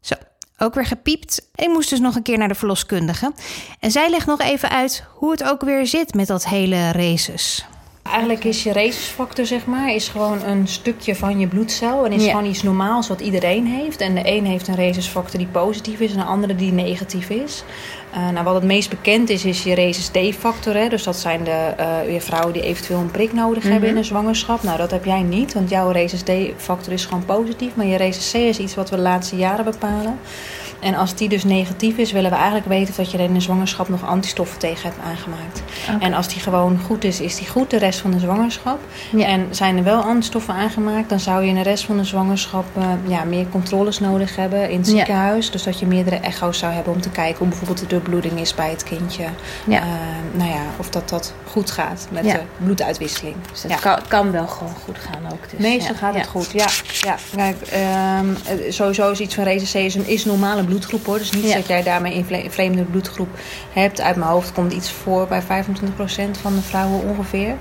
[0.00, 0.14] Zo,
[0.58, 1.48] ook weer gepiept.
[1.54, 3.32] Ik moest dus nog een keer naar de verloskundige.
[3.80, 7.64] En zij legt nog even uit hoe het ook weer zit met dat hele races.
[8.10, 12.04] Eigenlijk is je racesfactor, zeg maar, is gewoon een stukje van je bloedcel.
[12.04, 12.30] En is Ja.
[12.30, 14.00] gewoon iets normaals wat iedereen heeft.
[14.00, 17.62] En de een heeft een racesfactor die positief is en de andere die negatief is.
[18.12, 20.74] Eh, nou, wat het meest bekend is, is je races D-factor.
[20.74, 20.88] Hè?
[20.88, 21.74] Dus dat zijn de
[22.06, 24.62] weer vrouwen die eventueel een prik nodig hebben in een zwangerschap.
[24.62, 27.74] Nou, dat heb jij niet, want jouw races D-factor is gewoon positief.
[27.74, 30.18] Maar je races C is iets wat we de laatste jaren bepalen.
[30.80, 33.34] En als die dus negatief is, willen we eigenlijk weten of dat je er in
[33.34, 35.62] de zwangerschap nog antistoffen tegen hebt aangemaakt.
[36.00, 38.78] En als die gewoon goed is, is die goed de rest van de zwangerschap.
[39.16, 39.26] Ja.
[39.26, 42.64] En zijn er wel antistoffen aangemaakt, dan zou je in de rest van de zwangerschap
[42.76, 44.96] eh, ja, meer controles nodig hebben in het Ja.
[44.96, 45.50] ziekenhuis.
[45.50, 48.54] Dus dat je meerdere echo's zou hebben om te kijken hoe bijvoorbeeld de doorbloeding is
[48.54, 49.24] bij het kindje.
[49.66, 49.80] Ja.
[49.80, 49.86] Eh,
[50.32, 53.36] nou ja, of dat dat goed gaat met de bloeduitwisseling.
[53.50, 55.50] Dus het kan, kan wel gewoon goed gaan ook.
[55.50, 56.66] Dus, Meestal gaat het goed, ja.
[57.00, 57.16] ja.
[57.36, 61.18] Kijk, ehm, eh, sowieso is iets van C is een is normale bloedgroep hoor.
[61.18, 61.54] Dus niet Ja.
[61.54, 63.28] dat jij daarmee een vreemde bloedgroep
[63.72, 64.00] hebt.
[64.00, 67.54] Uit mijn hoofd komt iets voor bij 25% van de vrouwen ongeveer.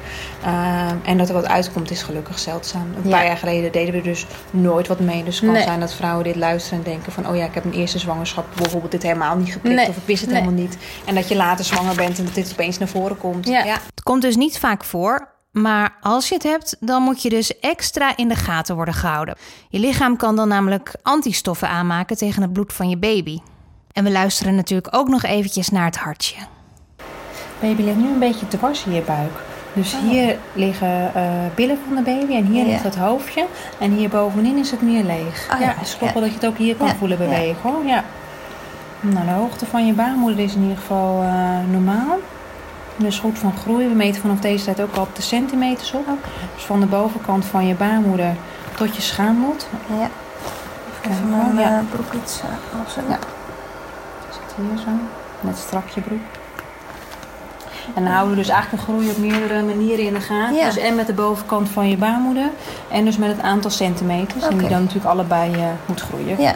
[0.43, 2.87] Ehm, en dat er wat uitkomt is gelukkig zeldzaam.
[3.03, 3.15] Een Ja.
[3.17, 5.23] paar jaar geleden deden we dus nooit wat mee.
[5.23, 5.63] Dus het kan Nee.
[5.63, 7.27] zijn dat vrouwen dit luisteren en denken van...
[7.29, 9.75] oh ja, ik heb een eerste zwangerschap bijvoorbeeld dit helemaal niet geprikt.
[9.75, 9.87] Nee.
[9.87, 10.39] Of ik wist het Nee.
[10.41, 10.77] helemaal niet.
[11.05, 13.47] En dat je later zwanger bent en dat dit opeens naar voren komt.
[13.47, 13.63] Ja.
[13.63, 15.35] Het komt dus niet vaak voor.
[15.61, 19.35] Maar als je het hebt, dan moet je dus extra in de gaten worden gehouden.
[19.69, 23.39] Je lichaam kan dan namelijk antistoffen aanmaken tegen het bloed van je baby.
[23.91, 26.35] En we luisteren natuurlijk ook nog eventjes naar het hartje.
[27.59, 29.31] Baby ligt nu een beetje dwars in je buik.
[29.73, 31.23] Dus hier liggen eh,
[31.55, 32.71] billen van de baby en hier Ja.
[32.71, 33.45] ligt het hoofdje.
[33.79, 35.47] En hier bovenin is het meer leeg.
[35.53, 36.13] Oh, ja, ja.
[36.13, 37.85] wel dat je het ook hier kan Ja, voelen bewegen hoor.
[37.85, 38.03] Ja.
[38.99, 41.29] Nou, de hoogte van je baarmoeder is in ieder geval eh,
[41.71, 42.17] normaal.
[42.97, 43.87] Dus goed van groei.
[43.87, 46.05] We meten vanaf deze tijd ook al op de centimeters op.
[46.55, 48.35] Dus van de bovenkant van je baarmoeder
[48.75, 49.67] tot je schaamlot.
[49.99, 50.09] Ja.
[51.09, 51.83] Even mijn, ja.
[51.91, 52.41] broek iets
[53.09, 53.19] Ja.
[54.29, 54.89] Zit hier zo.
[55.39, 56.21] Net strak je broek.
[57.95, 60.55] En dan houden we dus eigenlijk een groei op meerdere manieren in de gaten.
[60.55, 60.65] Ja.
[60.65, 62.49] Dus en met de bovenkant van je baarmoeder.
[62.91, 64.43] En dus met het aantal centimeters.
[64.43, 66.41] En die dan natuurlijk allebei eh, moet groeien.
[66.41, 66.51] Ja.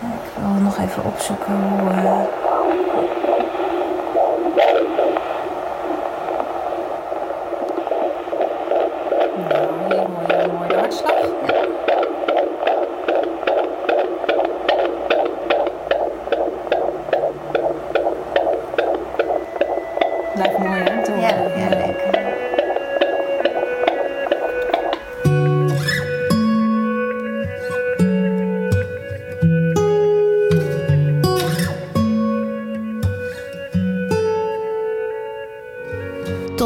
[0.00, 2.41] Ik wil nog even opzoeken hoe.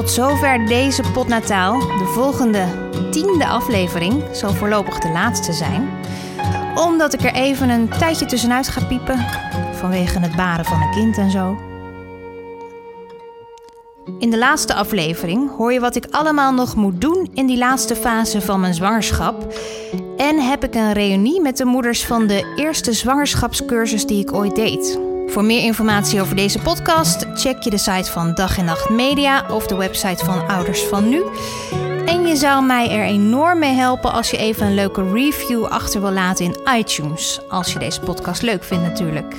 [0.06, 1.80] Tot zover deze potnataal.
[1.80, 2.66] De volgende
[3.10, 5.88] tiende aflevering zal voorlopig de laatste zijn.
[6.74, 9.18] Omdat ik er even een tijdje tussenuit ga piepen.
[9.72, 11.58] Vanwege het baren van een kind en zo.
[14.18, 17.96] In de laatste aflevering hoor je wat ik allemaal nog moet doen in die laatste
[17.96, 19.54] fase van mijn zwangerschap.
[20.16, 24.54] En heb ik een reunie met de moeders van de eerste zwangerschapscursus die ik ooit
[24.54, 25.05] deed.
[25.36, 29.44] Voor meer informatie over deze podcast check je de site van Dag en Nacht Media
[29.50, 31.22] of de website van Ouders van Nu.
[32.06, 36.00] En je zou mij er enorm mee helpen als je even een leuke review achter
[36.00, 37.40] wil laten in iTunes.
[37.48, 39.34] Als je deze podcast leuk vindt natuurlijk.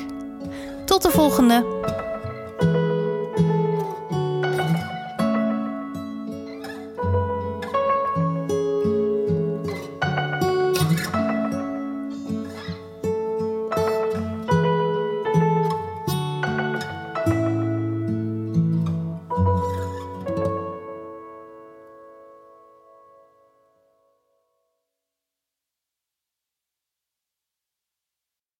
[0.85, 1.76] Tot de volgende!